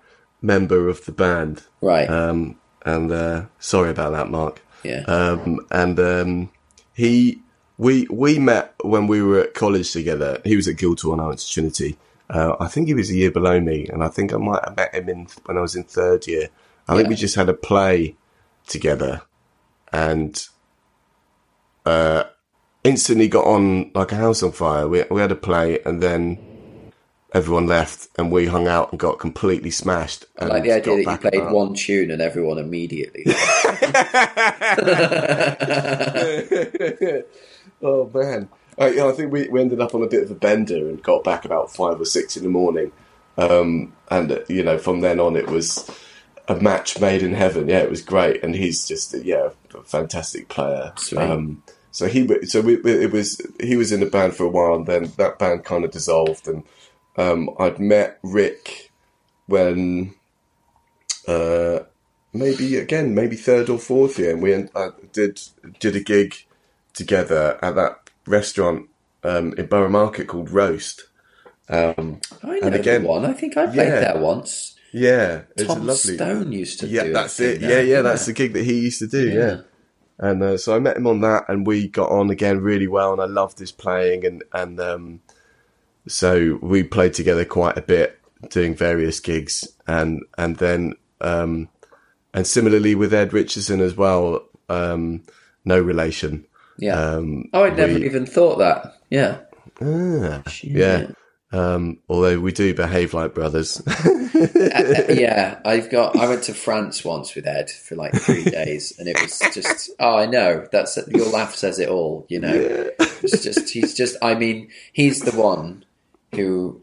member 0.43 0.89
of 0.89 1.05
the 1.05 1.13
band, 1.13 1.63
Right? 1.81 2.09
um, 2.09 2.57
and 2.85 3.11
uh, 3.13 3.43
sorry 3.59 3.91
about 3.91 4.13
that, 4.13 4.31
Mark. 4.31 4.63
yeah. 4.83 5.03
Um, 5.07 5.61
and 5.71 5.99
um, 6.01 6.51
he, 6.95 7.43
we 7.81 8.07
we 8.11 8.39
met 8.39 8.75
when 8.85 9.07
we 9.07 9.23
were 9.23 9.41
at 9.41 9.55
college 9.55 9.91
together. 9.91 10.39
He 10.45 10.55
was 10.55 10.69
at 10.69 10.77
Guildhall 10.77 11.15
and 11.15 11.23
I 11.23 11.27
went 11.29 11.39
to 11.39 11.51
Trinity. 11.51 11.97
Uh, 12.29 12.55
I 12.61 12.69
think 12.69 12.89
he 12.89 12.95
was 12.95 13.11
a 13.11 13.15
year 13.15 13.31
below 13.31 13.59
me, 13.59 13.87
and 13.89 14.05
I 14.05 14.09
think 14.09 14.35
I 14.35 14.37
might 14.37 14.63
have 14.65 14.77
met 14.77 14.95
him 14.95 15.09
in 15.09 15.27
when 15.47 15.57
I 15.57 15.63
was 15.63 15.75
in 15.75 15.85
third 15.85 16.27
year. 16.27 16.51
I 16.87 16.95
think 16.95 17.09
we 17.09 17.15
just 17.15 17.37
had 17.37 17.49
a 17.49 17.55
play 17.55 18.17
together, 18.67 19.23
and 19.93 20.47
uh, 21.87 22.25
instantly 22.85 23.29
got 23.29 23.47
on 23.47 23.91
like 23.95 24.13
a 24.13 24.17
house 24.17 24.43
on 24.43 24.53
fire. 24.53 24.87
We 24.87 25.05
we 25.11 25.23
had 25.23 25.33
a 25.33 25.37
play, 25.37 25.79
and 25.87 26.03
then 26.03 26.37
everyone 27.33 27.67
left, 27.67 28.09
and 28.19 28.31
we 28.31 28.45
hung 28.45 28.69
out 28.69 28.91
and 28.93 29.01
got 29.01 29.19
completely 29.19 29.71
smashed. 29.71 30.27
I 30.39 30.43
And 30.45 30.51
like 30.51 30.65
the 30.65 30.73
idea 30.73 30.97
that 31.03 31.11
you 31.13 31.17
played 31.19 31.35
about- 31.35 31.55
one 31.55 31.75
tune 31.75 32.11
and 32.11 32.21
everyone 32.21 32.59
immediately. 32.59 33.25
oh 37.83 38.11
man! 38.13 38.49
I, 38.79 38.91
yeah, 38.91 39.07
I 39.07 39.13
think 39.13 39.33
we, 39.33 39.49
we 39.49 39.61
ended 39.61 39.81
up 39.81 39.95
on 39.95 40.03
a 40.03 40.07
bit 40.09 40.23
of 40.23 40.31
a 40.31 40.35
bender 40.35 40.89
and 40.89 41.03
got 41.03 41.25
back 41.25 41.45
about 41.45 41.71
five 41.73 42.01
or 42.01 42.05
six 42.05 42.37
in 42.37 42.43
the 42.45 42.49
morning. 42.49 42.93
Um, 43.39 43.93
and 44.11 44.31
uh, 44.33 44.41
you 44.49 44.63
know, 44.63 44.79
from 44.79 45.01
then 45.01 45.21
on, 45.21 45.37
it 45.37 45.49
was 45.49 45.89
a 46.49 46.57
match 46.61 47.01
made 47.01 47.23
in 47.23 47.35
heaven. 47.35 47.69
Yeah, 47.69 47.79
it 47.79 47.91
was 47.91 48.03
great, 48.03 48.43
and 48.43 48.55
he's 48.55 48.87
just 48.87 49.15
uh, 49.15 49.19
yeah, 49.19 49.51
a 49.75 49.83
fantastic 49.83 50.49
player. 50.49 50.93
Um, 51.33 51.63
so 51.93 52.07
he 52.07 52.29
so 52.47 52.61
we, 52.61 52.77
we- 52.77 53.05
it 53.05 53.13
was 53.13 53.41
he 53.61 53.77
was 53.77 53.93
in 53.93 54.01
the 54.01 54.07
band 54.07 54.35
for 54.35 54.45
a 54.45 54.49
while, 54.49 54.75
and 54.75 54.87
then 54.87 55.13
that 55.17 55.39
band 55.39 55.65
kind 55.65 55.85
of 55.85 55.91
dissolved, 55.91 56.49
and 56.49 56.65
um, 57.17 57.51
I'd 57.59 57.79
met 57.79 58.19
Rick 58.23 58.91
when 59.47 60.15
uh, 61.27 61.81
maybe 62.33 62.77
again 62.77 63.15
maybe 63.15 63.37
third 63.37 63.69
or 63.69 63.79
fourth 63.79 64.19
year, 64.19 64.31
and 64.33 64.43
we 64.43 64.55
uh, 64.55 64.91
did 65.13 65.41
did 65.79 65.97
a 65.97 66.01
gig 66.01 66.35
together 66.95 67.59
at 67.63 67.75
that 67.77 68.11
restaurant 68.27 68.89
um, 69.25 69.53
in 69.55 69.67
Borough 69.67 69.89
Market 69.89 70.29
called 70.29 70.51
Roast. 70.51 71.05
Um, 71.69 72.21
I 72.43 72.47
know 72.47 72.67
And 72.67 72.75
again- 72.75 73.05
one. 73.05 73.25
I 73.25 73.33
think 73.33 73.57
I 73.57 73.67
played 73.67 73.89
Yeah. 73.89 74.01
there 74.13 74.19
once. 74.19 74.75
yeah, 74.93 75.43
it's 75.57 75.67
Tom 75.69 75.87
lovely. 75.87 76.17
Stone 76.17 76.51
used 76.53 76.81
to 76.81 76.87
yeah, 76.89 77.05
do 77.05 77.13
that's 77.13 77.39
it. 77.39 77.61
Yeah, 77.61 77.81
yeah, 77.81 78.03
that's 78.03 78.27
the 78.27 78.33
gig 78.33 78.55
that 78.55 78.65
he 78.65 78.81
used 78.81 78.99
to 79.01 79.07
do. 79.07 79.29
Yeah. 79.31 79.61
And 80.19 80.43
uh, 80.43 80.59
so 80.59 80.75
I 80.75 80.81
met 80.81 80.97
him 80.97 81.07
on 81.07 81.21
that, 81.23 81.45
and 81.49 81.67
we 81.67 81.87
got 81.89 82.11
on 82.11 82.29
again 82.29 82.61
really 82.61 82.89
well, 82.89 83.13
and 83.13 83.23
I 83.23 83.27
loved 83.27 83.59
his 83.59 83.73
playing, 83.73 84.27
and 84.27 84.43
and 84.53 84.79
um, 84.81 85.21
so 86.07 86.59
we 86.61 86.83
played 86.83 87.15
together 87.15 87.45
quite 87.45 87.79
a 87.79 87.83
bit, 87.83 88.19
doing 88.51 88.75
various 88.75 89.21
gigs, 89.21 89.67
and 89.87 90.23
and 90.37 90.57
then 90.57 90.95
um, 91.23 91.69
and 92.35 92.47
similarly 92.47 92.95
with 92.95 93.15
Ed 93.15 93.33
Richardson 93.33 93.81
as 93.81 93.97
well, 93.97 94.45
um, 94.69 95.23
no 95.65 95.81
relation. 95.81 96.45
Yeah. 96.81 96.99
Um, 97.01 97.49
oh, 97.53 97.65
I'd 97.65 97.77
never 97.77 97.95
we- 97.95 98.05
even 98.07 98.27
thought 98.27 98.59
that. 98.59 98.97
Yeah. 99.11 99.39
ah, 99.81 100.43
yeah. 100.63 101.09
Um, 101.53 101.99
although 102.09 102.39
we 102.39 102.53
do 102.53 102.75
behave 102.75 103.15
like 103.15 103.35
brothers. 103.35 103.81
Uh, 104.41 105.05
yeah, 105.11 105.61
I've 105.67 105.91
got. 105.91 106.17
I 106.17 106.27
went 106.27 106.45
to 106.45 106.55
France 106.55 107.05
once 107.05 107.35
with 107.35 107.47
Ed 107.47 107.71
for 107.71 107.95
like 107.95 108.15
three 108.15 108.45
days, 108.51 108.95
and 108.99 109.07
it 109.07 109.21
was 109.21 109.39
just. 109.53 109.91
Oh, 110.01 110.17
I 110.17 110.25
know. 110.25 110.67
That's 110.73 110.99
your 111.09 111.29
laugh 111.29 111.55
says 111.55 111.79
it 111.79 111.91
all. 111.91 112.25
You 112.31 112.41
know, 112.41 112.91
it's 112.99 113.43
just. 113.43 113.69
He's 113.69 113.93
just. 113.95 114.17
I 114.23 114.35
mean, 114.35 114.71
he's 114.95 115.21
the 115.21 115.39
one 115.39 115.85
who 116.35 116.81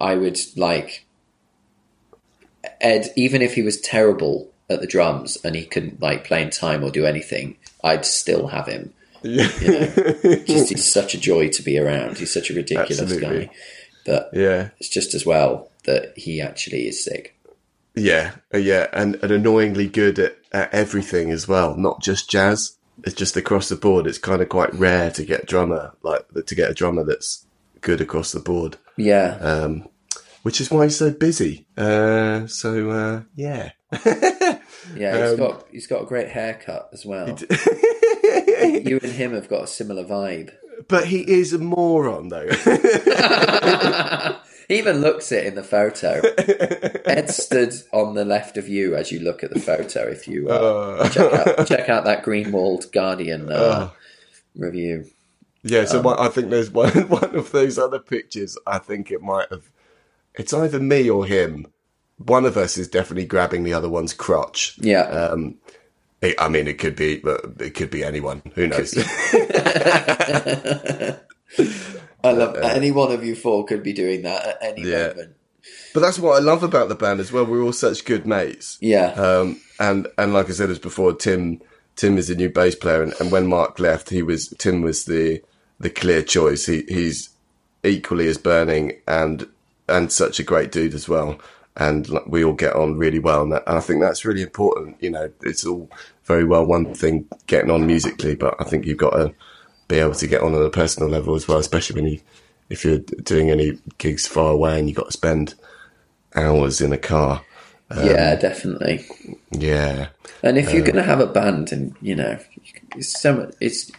I 0.00 0.14
would 0.14 0.38
like. 0.56 1.04
Ed, 2.80 3.08
even 3.14 3.42
if 3.42 3.54
he 3.54 3.62
was 3.62 3.78
terrible 3.80 4.50
at 4.70 4.80
the 4.80 4.86
drums 4.86 5.36
and 5.44 5.54
he 5.54 5.66
couldn't 5.66 6.00
like 6.00 6.24
play 6.24 6.42
in 6.42 6.48
time 6.50 6.82
or 6.82 6.90
do 6.90 7.04
anything, 7.04 7.58
I'd 7.84 8.06
still 8.06 8.46
have 8.48 8.66
him. 8.66 8.94
Yeah. 9.26 10.36
Just 10.46 10.70
he's 10.70 10.90
such 10.92 11.14
a 11.14 11.18
joy 11.20 11.48
to 11.48 11.62
be 11.62 11.78
around. 11.78 12.18
He's 12.18 12.32
such 12.32 12.50
a 12.50 12.54
ridiculous 12.54 13.00
Absolutely. 13.00 13.46
guy. 13.46 13.50
But 14.04 14.30
yeah. 14.32 14.68
it's 14.78 14.88
just 14.88 15.14
as 15.14 15.26
well 15.26 15.70
that 15.84 16.12
he 16.16 16.40
actually 16.40 16.86
is 16.86 17.02
sick. 17.04 17.36
Yeah, 17.96 18.36
uh, 18.54 18.58
yeah, 18.58 18.86
and, 18.92 19.16
and 19.16 19.32
annoyingly 19.32 19.88
good 19.88 20.18
at, 20.18 20.36
at 20.52 20.72
everything 20.72 21.30
as 21.32 21.48
well, 21.48 21.76
not 21.76 22.00
just 22.02 22.30
jazz. 22.30 22.76
It's 23.04 23.14
just 23.14 23.36
across 23.36 23.68
the 23.68 23.74
board. 23.76 24.06
It's 24.06 24.18
kind 24.18 24.40
of 24.42 24.48
quite 24.48 24.72
rare 24.74 25.10
to 25.10 25.24
get 25.24 25.42
a 25.42 25.46
drummer 25.46 25.92
like 26.02 26.24
to 26.46 26.54
get 26.54 26.70
a 26.70 26.74
drummer 26.74 27.04
that's 27.04 27.46
good 27.80 28.00
across 28.00 28.32
the 28.32 28.40
board, 28.40 28.76
Yeah. 28.96 29.36
um, 29.40 29.88
which 30.42 30.60
is 30.60 30.70
why 30.70 30.84
he's 30.84 30.96
so 30.98 31.10
busy. 31.10 31.66
Uh, 31.76 32.46
so 32.46 32.90
uh, 32.90 33.22
yeah, 33.34 33.72
Yeah, 34.02 34.58
he's 34.94 35.30
Um, 35.32 35.36
got 35.36 35.66
he's 35.72 35.86
got 35.86 36.02
a 36.02 36.06
great 36.06 36.28
haircut 36.28 36.90
as 36.92 37.04
well. 37.04 37.26
you 38.86 39.00
and 39.02 39.12
him 39.12 39.32
have 39.32 39.48
got 39.48 39.64
a 39.64 39.66
similar 39.66 40.04
vibe. 40.04 40.52
but 40.88 41.06
he 41.06 41.20
is 41.20 41.52
a 41.52 41.58
moron 41.58 42.28
though. 42.28 42.48
He 44.68 44.78
even 44.78 45.00
looks 45.00 45.30
it 45.30 45.46
in 45.46 45.54
the 45.54 45.62
photo. 45.62 46.20
Ed 47.04 47.30
stood 47.30 47.72
on 47.92 48.14
the 48.14 48.24
left 48.24 48.56
of 48.56 48.68
you 48.68 48.96
as 48.96 49.12
you 49.12 49.20
look 49.20 49.44
at 49.44 49.50
the 49.54 49.60
photo. 49.60 50.08
If 50.08 50.26
you 50.26 50.48
uh, 50.48 51.08
check, 51.08 51.32
out, 51.32 51.66
check 51.68 51.88
out 51.88 52.02
that 52.04 52.24
Greenwald 52.24 52.90
Guardian 52.90 53.48
uh, 53.48 53.90
review. 54.56 55.06
yeah, 55.62 55.82
Um, 55.82 55.86
so 55.86 56.00
one, 56.02 56.18
I 56.18 56.26
think 56.30 56.50
there's 56.50 56.72
one 56.72 56.90
one 57.08 57.36
of 57.36 57.52
those 57.52 57.78
other 57.78 58.00
pictures. 58.00 58.58
I 58.66 58.78
think 58.78 59.12
it 59.12 59.22
might 59.22 59.48
have. 59.50 59.70
It's 60.34 60.52
either 60.52 60.80
me 60.80 61.08
or 61.08 61.24
him. 61.24 61.68
One 62.18 62.44
of 62.44 62.56
us 62.56 62.76
is 62.76 62.88
definitely 62.88 63.26
grabbing 63.26 63.62
the 63.62 63.72
other 63.72 63.88
one's 63.88 64.14
crotch. 64.14 64.76
Yeah, 64.80 65.02
Um, 65.02 65.58
it, 66.22 66.34
I 66.38 66.48
mean, 66.48 66.66
it 66.68 66.78
could 66.78 66.96
be, 66.96 67.18
but 67.18 67.40
it 67.60 67.74
could 67.74 67.90
be 67.90 68.02
anyone. 68.04 68.42
Who 68.54 68.66
knows? 68.68 68.94
I 72.24 72.32
love 72.32 72.56
any 72.56 72.90
one 72.90 73.12
of 73.12 73.24
you 73.24 73.34
four 73.36 73.64
could 73.64 73.82
be 73.82 73.92
doing 73.92 74.22
that 74.22 74.46
at 74.46 74.58
any 74.62 74.82
Yeah. 74.82 75.08
moment. 75.08 75.36
but 75.94 76.00
that's 76.00 76.18
what 76.18 76.36
I 76.36 76.40
love 76.40 76.62
about 76.62 76.88
the 76.88 76.94
band 76.94 77.20
as 77.20 77.32
well. 77.32 77.44
We're 77.44 77.62
all 77.62 77.72
such 77.72 78.04
good 78.04 78.26
mates. 78.26 78.78
Yeah, 78.80 79.12
Um, 79.12 79.60
and 79.78 80.08
and 80.18 80.32
like 80.32 80.48
I 80.48 80.52
said 80.52 80.70
as 80.70 80.78
before, 80.78 81.14
Tim 81.14 81.60
Tim 81.96 82.18
is 82.18 82.28
the 82.28 82.34
new 82.34 82.50
bass 82.50 82.74
player, 82.74 83.02
and, 83.02 83.14
and 83.20 83.30
when 83.32 83.46
Mark 83.46 83.78
left, 83.78 84.10
he 84.10 84.22
was 84.22 84.48
Tim 84.58 84.82
was 84.82 85.04
the 85.04 85.42
the 85.78 85.90
clear 85.90 86.22
choice. 86.22 86.66
He 86.66 86.84
he's 86.88 87.30
equally 87.84 88.26
as 88.28 88.38
burning 88.38 89.00
and 89.06 89.46
and 89.88 90.10
such 90.10 90.40
a 90.40 90.44
great 90.44 90.72
dude 90.72 90.94
as 90.94 91.08
well. 91.08 91.38
And 91.76 92.08
like, 92.08 92.26
we 92.26 92.42
all 92.42 92.54
get 92.54 92.74
on 92.74 92.96
really 92.96 93.18
well, 93.18 93.42
and, 93.42 93.52
that, 93.52 93.64
and 93.66 93.76
I 93.76 93.80
think 93.80 94.00
that's 94.00 94.24
really 94.24 94.42
important. 94.42 94.96
You 95.00 95.10
know, 95.10 95.30
it's 95.42 95.66
all 95.66 95.90
very 96.24 96.44
well 96.44 96.64
one 96.64 96.94
thing 96.94 97.26
getting 97.46 97.70
on 97.70 97.86
musically, 97.86 98.34
but 98.34 98.54
I 98.58 98.64
think 98.64 98.86
you've 98.86 98.96
got 98.96 99.10
to 99.10 99.34
be 99.88 99.98
able 99.98 100.14
to 100.14 100.26
get 100.26 100.42
on 100.42 100.54
on 100.54 100.62
a 100.62 100.70
personal 100.70 101.08
level 101.08 101.34
as 101.34 101.46
well, 101.46 101.58
especially 101.58 102.00
when 102.00 102.12
you 102.12 102.20
if 102.68 102.84
you're 102.84 102.98
doing 102.98 103.50
any 103.50 103.78
gigs 103.98 104.26
far 104.26 104.52
away 104.52 104.78
and 104.78 104.88
you've 104.88 104.96
got 104.96 105.06
to 105.06 105.12
spend 105.12 105.54
hours 106.34 106.80
in 106.80 106.92
a 106.92 106.98
car. 106.98 107.42
yeah, 107.96 108.34
definitely. 108.34 109.04
Yeah, 109.52 110.08
And 110.42 110.58
if 110.58 110.72
you're 110.72 110.82
going 110.82 110.96
to 110.96 111.04
have 111.04 111.20
a 111.20 111.26
band, 111.26 111.70
and 111.72 111.94
you 112.00 112.16
know, 112.16 112.38
it's 112.96 113.20
so 113.20 113.34
much, 113.34 113.54
it's 113.60 113.92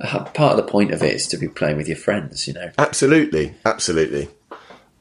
part 0.00 0.38
of 0.38 0.56
the 0.56 0.70
point 0.70 0.92
of 0.92 1.02
it 1.02 1.14
is 1.14 1.26
to 1.28 1.36
be 1.36 1.48
playing 1.48 1.76
with 1.76 1.88
your 1.88 1.96
friends. 1.96 2.46
You 2.46 2.54
know, 2.54 2.70
Absolutely, 2.78 3.54
absolutely. 3.64 4.28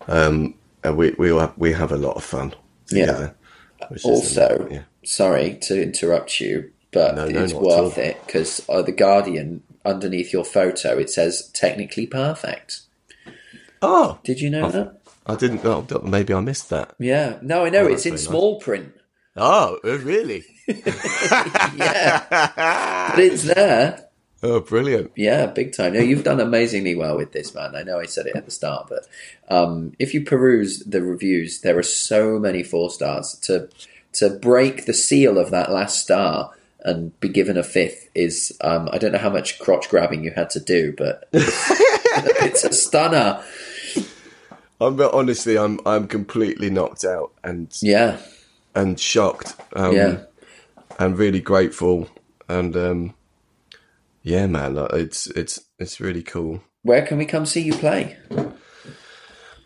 Um, 0.08 0.56
and 0.84 0.98
we 0.98 1.12
we 1.17 1.30
have, 1.36 1.54
we 1.58 1.74
have 1.74 1.91
a 1.91 1.98
lot 1.98 2.15
of 2.17 2.24
fun 2.24 2.54
together. 2.88 3.36
um, 3.82 3.98
also, 4.04 4.67
yeah. 4.72 4.84
sorry 5.04 5.56
to 5.62 5.82
interrupt 5.82 6.39
you, 6.39 6.72
but 6.91 7.15
No, 7.15 7.28
no, 7.28 7.44
it's 7.44 7.54
worth 7.54 7.98
it 7.98 8.22
because 8.26 8.62
uh, 8.70 8.82
the 8.82 8.91
Guardian 8.91 9.63
underneath 9.84 10.32
your 10.32 10.46
photo 10.46 10.98
it 10.98 11.10
says 11.10 11.50
technically 11.54 12.06
perfect. 12.08 12.82
Oh, 13.82 14.20
Did 14.24 14.41
you 14.41 14.50
know 14.50 14.70
that? 14.70 15.02
I 15.26 15.36
didn't. 15.36 15.65
Oh, 15.65 15.86
maybe 16.04 16.34
I 16.34 16.39
missed 16.39 16.70
that. 16.70 16.94
Yeah, 17.00 17.38
no, 17.41 17.65
I 17.65 17.70
know 17.70 17.88
it's 17.88 18.06
in 18.06 18.13
nice. 18.13 18.26
small 18.26 18.60
print. 18.60 18.94
Oh, 19.36 19.80
really? 19.84 20.44
Yeah, 21.76 23.12
but 23.15 23.20
it's 23.20 23.44
there. 23.44 24.08
Oh, 24.44 24.60
brilliant. 24.60 25.12
Yeah, 25.16 25.46
big 25.46 25.72
time. 25.76 25.94
No, 25.94 26.00
you've 26.00 26.24
done 26.24 26.40
amazingly 26.40 26.96
well 26.96 27.16
with 27.16 27.32
this, 27.32 27.54
man. 27.54 27.76
I 27.76 27.84
know 27.84 28.00
I 28.00 28.06
said 28.08 28.26
it 28.26 28.36
at 28.36 28.46
the 28.46 28.52
start, 28.52 28.90
but 28.90 29.08
um, 29.56 29.94
if 30.00 30.14
you 30.16 30.24
peruse 30.26 30.80
the 30.80 31.04
reviews, 31.04 31.62
there 31.62 31.78
are 31.78 31.84
so 31.84 32.40
many 32.40 32.64
four 32.64 32.90
stars. 32.90 33.36
To 33.44 33.70
to 34.14 34.30
break 34.32 34.86
the 34.86 34.94
seal 34.94 35.38
of 35.38 35.52
that 35.52 35.72
last 35.72 36.00
star 36.00 36.52
and 36.84 37.18
be 37.20 37.30
given 37.30 37.56
a 37.58 37.64
fifth 37.64 38.10
is 38.16 38.58
um, 38.62 38.90
I 38.92 38.98
don't 38.98 39.12
know 39.12 39.20
how 39.20 39.30
much 39.30 39.60
crotch 39.60 39.88
grabbing 39.90 40.24
you 40.24 40.32
had 40.32 40.50
to 40.52 40.60
do, 40.60 40.94
but 40.98 41.30
it's 41.34 42.64
a 42.64 42.74
stunner. 42.74 43.44
I'm 44.80 44.96
but 44.96 45.14
honestly, 45.14 45.58
I'm 45.58 45.80
I'm 45.86 46.08
completely 46.08 46.72
knocked 46.72 47.06
out 47.06 47.32
and 47.44 47.68
Yeah, 47.82 48.18
and 48.74 49.00
shocked. 49.00 49.54
Um, 49.74 49.96
Yeah. 49.96 50.22
and 50.98 51.18
really 51.18 51.40
grateful. 51.42 52.10
And 52.50 52.76
um, 52.76 53.14
yeah, 54.24 54.48
man, 54.48 54.76
like, 54.76 54.94
it's 54.94 55.28
it's 55.28 55.60
it's 55.80 56.00
really 56.00 56.24
cool. 56.24 56.62
where 56.84 57.06
can 57.06 57.18
we 57.18 57.26
come 57.26 57.46
see 57.46 57.62
you 57.62 57.74
play? 57.74 58.18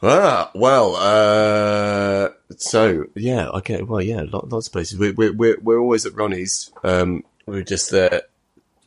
Ah, 0.04 0.52
well, 0.54 0.96
uh, 0.98 2.30
so 2.58 3.06
yeah, 3.16 3.48
okay, 3.50 3.82
well, 3.82 4.02
yeah, 4.02 4.24
lot, 4.30 4.50
lots 4.50 4.68
of 4.68 4.74
places. 4.74 5.00
We, 5.00 5.12
we, 5.12 5.32
we're 5.32 5.60
we're 5.62 5.80
always 5.80 6.06
at 6.06 6.14
Ronnie's. 6.14 6.72
Um, 6.84 7.24
we 7.46 7.56
were 7.56 7.64
just 7.64 7.92
there 7.92 8.24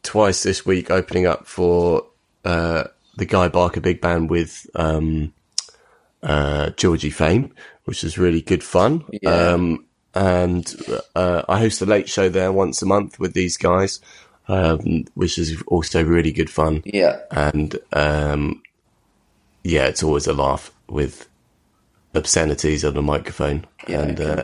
twice 0.02 0.42
this 0.42 0.64
week, 0.64 0.90
opening 0.90 1.26
up 1.26 1.46
for 1.46 2.06
uh, 2.44 2.84
the 3.16 3.26
Guy 3.26 3.48
Barker 3.48 3.80
Big 3.80 4.00
Band 4.00 4.30
with 4.30 4.68
um, 4.74 5.32
uh, 6.22 6.70
Georgie 6.70 7.10
Fame, 7.10 7.52
which 7.84 8.04
is 8.04 8.18
really 8.18 8.42
good 8.42 8.62
fun. 8.62 9.04
Yeah. 9.22 9.30
Um, 9.30 9.86
and 10.14 10.74
uh, 11.14 11.42
I 11.48 11.58
host 11.58 11.82
a 11.82 11.86
late 11.86 12.08
show 12.08 12.28
there 12.28 12.50
once 12.50 12.82
a 12.82 12.86
month 12.86 13.18
with 13.20 13.34
these 13.34 13.56
guys, 13.56 14.00
um, 14.48 15.04
which 15.14 15.38
is 15.38 15.62
also 15.66 16.02
really 16.02 16.32
good 16.32 16.50
fun. 16.50 16.82
Yeah. 16.84 17.20
And 17.30 17.76
um, 17.92 18.62
yeah, 19.62 19.86
it's 19.86 20.02
always 20.02 20.26
a 20.26 20.32
laugh 20.32 20.72
with 20.88 21.28
obscenities 22.14 22.84
on 22.84 22.94
the 22.94 23.02
microphone. 23.02 23.66
Yeah. 23.86 24.02
and 24.02 24.20
uh, 24.20 24.42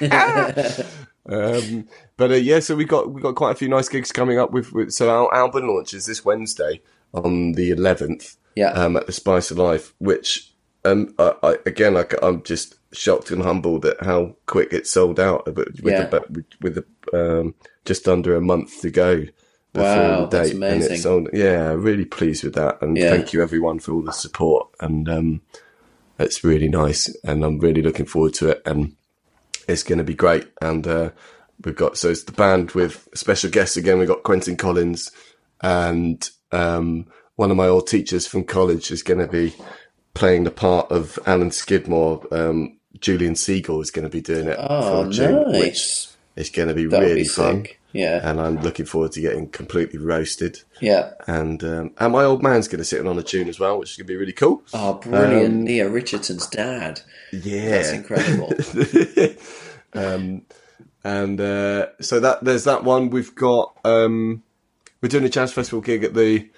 um, 1.28 1.88
but 2.16 2.30
uh, 2.30 2.34
yeah, 2.34 2.60
so 2.60 2.74
we 2.74 2.84
got 2.84 3.10
we 3.10 3.20
got 3.20 3.34
quite 3.34 3.52
a 3.52 3.56
few 3.56 3.68
nice 3.68 3.88
gigs 3.88 4.12
coming 4.12 4.38
up 4.38 4.50
with. 4.50 4.72
with 4.72 4.92
so 4.92 5.10
our 5.10 5.34
album 5.34 5.68
launches 5.68 6.06
this 6.06 6.24
Wednesday 6.24 6.80
on 7.14 7.52
the 7.52 7.70
11th 7.70 8.36
Yeah. 8.54 8.70
um, 8.72 8.96
at 8.96 9.06
the 9.06 9.12
Spice 9.12 9.50
of 9.50 9.58
Life, 9.58 9.94
which 9.98 10.52
um, 10.84 11.14
I, 11.18 11.34
I, 11.42 11.56
again 11.66 11.96
I, 11.96 12.04
am 12.22 12.42
just 12.42 12.76
shocked 12.92 13.30
and 13.30 13.42
humbled 13.42 13.84
at 13.86 14.02
how 14.02 14.36
quick 14.46 14.72
it 14.72 14.86
sold 14.86 15.20
out. 15.20 15.46
With 15.46 15.76
Yeah. 15.82 16.04
the, 16.06 16.24
with, 16.30 16.46
with 16.60 16.74
the, 16.76 17.40
um, 17.40 17.54
just 17.84 18.08
under 18.08 18.34
a 18.36 18.40
month 18.40 18.80
to 18.82 18.90
go 18.90 19.24
before 19.72 19.84
Wow, 19.84 20.26
the 20.26 20.36
that's 20.38 20.50
amazing. 20.52 20.96
sold. 20.98 21.28
Yeah, 21.32 21.72
really 21.72 22.04
pleased 22.04 22.44
with 22.44 22.54
that, 22.54 22.80
and 22.82 22.96
Yeah. 22.96 23.10
thank 23.10 23.32
you 23.32 23.42
everyone 23.42 23.78
for 23.80 23.92
all 23.92 24.02
the 24.02 24.12
support. 24.12 24.68
And 24.80 25.08
um, 25.08 25.40
it's 26.18 26.42
really 26.42 26.68
nice, 26.68 27.14
and 27.24 27.44
I'm 27.44 27.58
really 27.60 27.82
looking 27.82 28.06
forward 28.06 28.34
to 28.34 28.48
it. 28.50 28.62
And 28.64 28.94
it's 29.68 29.82
going 29.82 29.98
to 29.98 30.04
be 30.04 30.14
great. 30.14 30.48
And 30.62 30.86
uh, 30.86 31.10
we've 31.64 31.76
got 31.76 31.98
so 31.98 32.08
it's 32.10 32.24
the 32.24 32.32
band 32.32 32.70
with 32.72 33.08
special 33.14 33.50
guests 33.50 33.76
again. 33.76 33.98
We've 33.98 34.08
got 34.08 34.22
Quentin 34.22 34.56
Collins 34.56 35.10
and 35.60 36.28
um, 36.52 37.06
one 37.36 37.50
of 37.50 37.56
my 37.56 37.66
old 37.66 37.86
teachers 37.86 38.26
from 38.26 38.44
college 38.44 38.90
is 38.90 39.02
going 39.02 39.20
to 39.20 39.26
be 39.26 39.54
playing 40.14 40.44
the 40.44 40.50
part 40.50 40.90
of 40.90 41.18
Alan 41.26 41.50
Skidmore. 41.50 42.26
Um, 42.32 42.77
Julian 43.00 43.34
Siegel 43.36 43.80
is 43.80 43.90
going 43.90 44.04
to 44.04 44.08
be 44.10 44.20
doing 44.20 44.48
it 44.48 44.56
Oh, 44.58 45.04
for 45.04 45.10
June, 45.10 45.52
which 45.52 46.08
is 46.36 46.50
going 46.50 46.68
to 46.68 46.74
be 46.74 46.86
That'll 46.86 47.06
really 47.08 47.22
be 47.22 47.28
fun. 47.28 47.64
sick. 47.64 47.80
Yeah. 47.92 48.20
And 48.22 48.38
I'm 48.40 48.60
looking 48.60 48.84
forward 48.84 49.12
to 49.12 49.20
getting 49.20 49.48
completely 49.48 49.98
roasted. 49.98 50.60
Yeah. 50.80 51.12
And 51.26 51.64
um, 51.64 51.92
and 51.98 52.12
my 52.12 52.22
old 52.24 52.42
man's 52.42 52.68
going 52.68 52.78
to 52.78 52.84
sit 52.84 53.00
in 53.00 53.06
on 53.06 53.18
a 53.18 53.22
tune 53.22 53.48
as 53.48 53.58
well, 53.58 53.78
which 53.78 53.92
is 53.92 53.96
going 53.96 54.06
to 54.06 54.12
be 54.12 54.16
really 54.16 54.32
cool. 54.32 54.62
Oh, 54.74 54.94
brilliant. 54.94 55.54
Um, 55.54 55.64
Leo 55.64 55.88
Richardson's 55.88 56.46
dad. 56.48 57.00
Yeah, 57.32 57.70
That's 57.70 57.92
incredible. 57.92 58.52
um, 59.94 60.42
and 61.04 61.40
uh, 61.40 61.86
so 62.00 62.20
that 62.20 62.44
there's 62.44 62.64
that 62.64 62.84
one. 62.84 63.10
We've 63.10 63.34
got 63.34 63.74
um, 63.84 64.42
we're 65.00 65.08
doing 65.08 65.24
a 65.24 65.28
jazz 65.30 65.52
festival 65.52 65.80
gig 65.80 66.04
at 66.04 66.14
the 66.14 66.48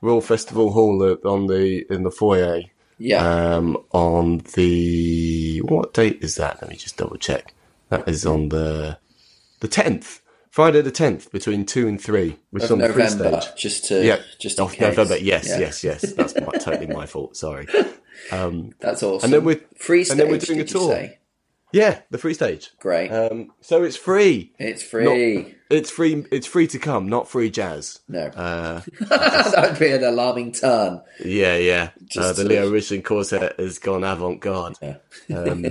Royal 0.00 0.20
Festival 0.20 0.72
Hall 0.72 1.02
uh, 1.02 1.28
on 1.28 1.48
the 1.48 1.84
in 1.92 2.02
the 2.02 2.10
foyer 2.10 2.62
Yeah. 2.98 3.54
um, 3.56 3.76
on 3.92 4.38
the 4.54 5.58
what 5.64 5.94
date 5.94 6.18
is 6.22 6.34
that? 6.36 6.60
Let 6.60 6.70
me 6.70 6.76
just 6.76 6.96
double 6.96 7.16
check. 7.16 7.54
That 7.90 8.08
is 8.08 8.26
on 8.26 8.48
the 8.50 8.98
the 9.60 9.68
tenth, 9.68 10.20
Friday 10.50 10.80
the 10.82 10.90
tenth, 10.90 11.30
between 11.32 11.64
two 11.64 11.86
and 11.88 12.00
three, 12.00 12.36
which 12.50 12.64
is 12.64 12.70
of 12.70 12.74
on 12.80 12.86
the 12.86 12.92
free 12.92 13.04
November. 13.04 13.40
stage. 13.40 13.56
Just 13.56 13.84
to, 13.86 14.04
Yeah, 14.04 14.20
just 14.38 14.58
of. 14.60 14.78
November. 14.80 15.16
Yes, 15.18 15.48
Yeah. 15.48 15.58
yes, 15.60 15.82
yes. 15.84 16.12
That's 16.12 16.34
my, 16.34 16.52
totally 16.60 16.86
my 16.88 17.06
fault. 17.06 17.36
Sorry. 17.36 17.66
Um, 18.32 18.72
That's 18.80 19.04
awesome. 19.04 19.26
And 19.26 19.32
then 19.32 19.44
we're- 19.44 19.60
free 19.76 20.02
stage. 20.02 20.10
and 20.10 20.20
then 20.20 20.28
we're 20.28 20.38
doing 20.40 20.58
a 20.60 20.64
tour. 20.64 20.90
say? 20.92 21.18
Yeah, 21.72 22.00
the 22.10 22.18
free 22.18 22.34
stage. 22.34 22.70
Great. 22.80 23.10
Um, 23.10 23.52
so 23.60 23.84
it's 23.84 23.96
free. 23.96 24.52
it's 24.58 24.82
free. 24.82 25.54
It's 25.70 25.90
free. 25.90 26.24
It's 26.30 26.46
free 26.46 26.66
to 26.68 26.78
come, 26.78 27.08
not 27.08 27.28
free 27.28 27.50
jazz. 27.50 28.00
no, 28.08 28.26
Uh, 28.28 28.80
that 29.00 29.68
would 29.70 29.78
be 29.78 29.92
an 29.92 30.02
alarming 30.02 30.52
turn. 30.52 31.02
yeah, 31.22 31.56
yeah. 31.56 31.90
Uh, 32.16 32.32
the 32.32 32.44
Leo 32.44 32.70
Richardson 32.70 33.02
quartet 33.02 33.58
has 33.60 33.78
gone 33.78 34.02
avant-garde. 34.04 34.76
Yeah. 34.80 34.96
Um, 35.36 35.64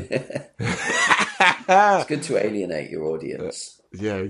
It's 1.69 2.05
good 2.07 2.23
to 2.23 2.37
alienate 2.45 2.89
your 2.91 3.05
audience. 3.05 3.81
yeah. 3.93 4.23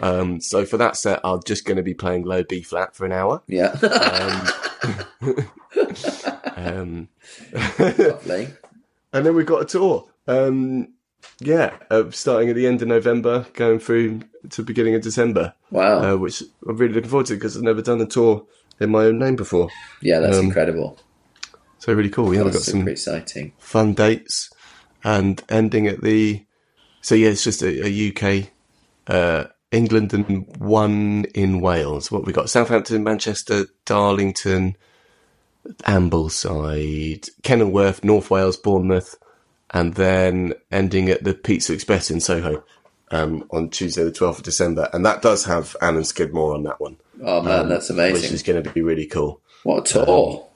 um, 0.00 0.40
so 0.40 0.64
for 0.64 0.76
that 0.78 0.96
set, 0.96 1.20
I'm 1.24 1.40
just 1.44 1.64
going 1.66 1.76
to 1.76 1.82
be 1.82 1.94
playing 1.94 2.24
low 2.24 2.42
B 2.44 2.62
flat 2.62 2.96
for 2.96 3.04
an 3.04 3.12
hour. 3.12 3.42
Yeah, 3.46 3.76
Um, 6.56 7.08
lovely. 7.98 8.48
and 9.12 9.26
then 9.26 9.34
we've 9.34 9.44
got 9.46 9.62
a 9.62 9.66
tour. 9.66 10.08
Um, 10.26 10.88
yeah, 11.40 11.76
uh, 11.90 12.10
starting 12.10 12.48
at 12.50 12.56
the 12.56 12.66
end 12.66 12.82
of 12.82 12.88
November, 12.88 13.46
going 13.54 13.78
through 13.78 14.20
to 14.50 14.62
beginning 14.62 14.94
of 14.94 15.02
December, 15.02 15.54
Wow. 15.70 16.14
uh, 16.14 16.16
which 16.16 16.42
I'm 16.68 16.76
really 16.76 16.94
looking 16.94 17.10
forward 17.10 17.26
to 17.26 17.34
because 17.34 17.56
I've 17.56 17.62
never 17.62 17.82
done 17.82 18.00
a 18.00 18.06
tour 18.06 18.44
in 18.80 18.90
my 18.90 19.04
own 19.04 19.18
name 19.18 19.36
before. 19.36 19.68
yeah, 20.02 20.20
that's 20.20 20.38
um, 20.38 20.46
incredible. 20.46 20.98
So 21.78 21.92
really 21.92 22.10
cool. 22.10 22.32
Yeah, 22.34 22.42
we've 22.44 22.52
got 22.52 22.62
some 22.62 22.80
super 22.80 22.90
exciting. 22.90 23.52
fun 23.58 23.92
dates 23.94 24.50
and 25.02 25.42
ending 25.50 25.86
at 25.86 26.00
the 26.00 26.44
so 27.02 27.14
yeah 27.14 27.28
it's 27.28 27.44
just 27.44 27.60
a, 27.62 27.86
a 27.86 28.08
uk 28.08 28.46
uh 29.06 29.44
england 29.70 30.14
and 30.14 30.46
one 30.56 31.26
in 31.34 31.60
wales 31.60 32.10
what 32.10 32.24
we 32.24 32.32
got 32.32 32.48
southampton 32.48 33.04
manchester 33.04 33.66
darlington 33.84 34.74
ambleside 35.82 37.28
kenilworth 37.42 38.02
north 38.04 38.30
wales 38.30 38.56
bournemouth 38.56 39.16
and 39.74 39.94
then 39.96 40.54
ending 40.70 41.10
at 41.10 41.22
the 41.24 41.34
pizza 41.34 41.74
express 41.74 42.10
in 42.10 42.20
soho 42.20 42.64
um, 43.10 43.44
on 43.50 43.68
tuesday 43.68 44.02
the 44.02 44.10
12th 44.10 44.38
of 44.38 44.42
december 44.44 44.88
and 44.94 45.04
that 45.04 45.20
does 45.20 45.44
have 45.44 45.76
alan 45.82 46.04
skidmore 46.04 46.54
on 46.54 46.62
that 46.62 46.80
one 46.80 46.96
Oh 47.22 47.42
man, 47.42 47.68
that's 47.68 47.90
amazing. 47.90 48.14
which 48.22 48.32
is 48.32 48.42
going 48.42 48.62
to 48.62 48.70
be 48.70 48.80
really 48.82 49.06
cool 49.06 49.40
What 49.62 49.88
a 49.94 50.04
tour. 50.04 50.48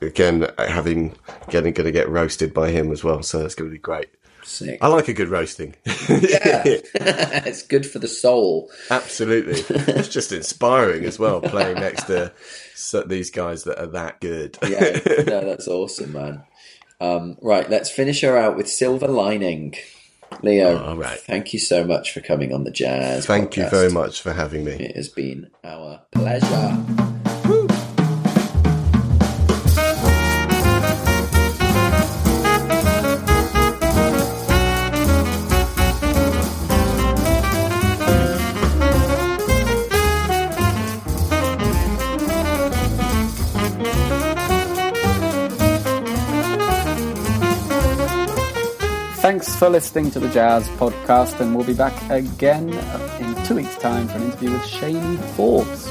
again 0.00 0.46
having 0.58 1.14
getting 1.50 1.72
going 1.72 1.86
to 1.86 1.92
get 1.92 2.08
roasted 2.08 2.52
by 2.54 2.70
him 2.70 2.92
as 2.92 3.02
well 3.02 3.22
so 3.22 3.38
that's 3.40 3.54
going 3.54 3.70
to 3.70 3.72
be 3.72 3.78
great 3.78 4.10
Sick. 4.46 4.78
I 4.82 4.88
like 4.88 5.08
a 5.08 5.14
good 5.14 5.30
roasting. 5.30 5.74
Yeah. 5.86 5.94
it's 6.66 7.62
good 7.62 7.86
for 7.86 7.98
the 7.98 8.08
soul. 8.08 8.70
Absolutely. 8.90 9.54
It's 9.94 10.08
just 10.08 10.32
inspiring 10.32 11.06
as 11.06 11.18
well, 11.18 11.40
playing 11.40 11.76
next 11.76 12.02
to 12.08 12.30
these 13.06 13.30
guys 13.30 13.64
that 13.64 13.80
are 13.80 13.86
that 13.86 14.20
good. 14.20 14.58
Yeah, 14.68 15.00
no, 15.24 15.40
that's 15.46 15.66
awesome, 15.66 16.12
man. 16.12 16.42
Um, 17.04 17.36
right, 17.42 17.68
let's 17.68 17.90
finish 17.90 18.22
her 18.22 18.36
out 18.36 18.56
with 18.56 18.68
Silver 18.68 19.08
Lining. 19.08 19.74
Leo, 20.42 20.82
All 20.82 20.96
right. 20.96 21.18
thank 21.20 21.52
you 21.52 21.58
so 21.58 21.84
much 21.84 22.12
for 22.12 22.20
coming 22.20 22.52
on 22.52 22.64
the 22.64 22.70
Jazz. 22.70 23.26
Thank 23.26 23.56
you 23.56 23.68
very 23.68 23.90
much 23.90 24.20
for 24.20 24.32
having 24.32 24.64
me. 24.64 24.72
It 24.72 24.96
has 24.96 25.08
been 25.08 25.50
our 25.62 26.02
pleasure. 26.12 27.13
Thanks 49.34 49.56
for 49.56 49.68
listening 49.68 50.12
to 50.12 50.20
the 50.20 50.28
Jazz 50.28 50.68
Podcast, 50.78 51.40
and 51.40 51.56
we'll 51.56 51.66
be 51.66 51.74
back 51.74 52.08
again 52.08 52.68
in 53.18 53.44
two 53.44 53.56
weeks' 53.56 53.76
time 53.78 54.06
for 54.06 54.14
an 54.18 54.26
interview 54.26 54.52
with 54.52 54.64
Shane 54.64 55.16
Forbes. 55.34 55.88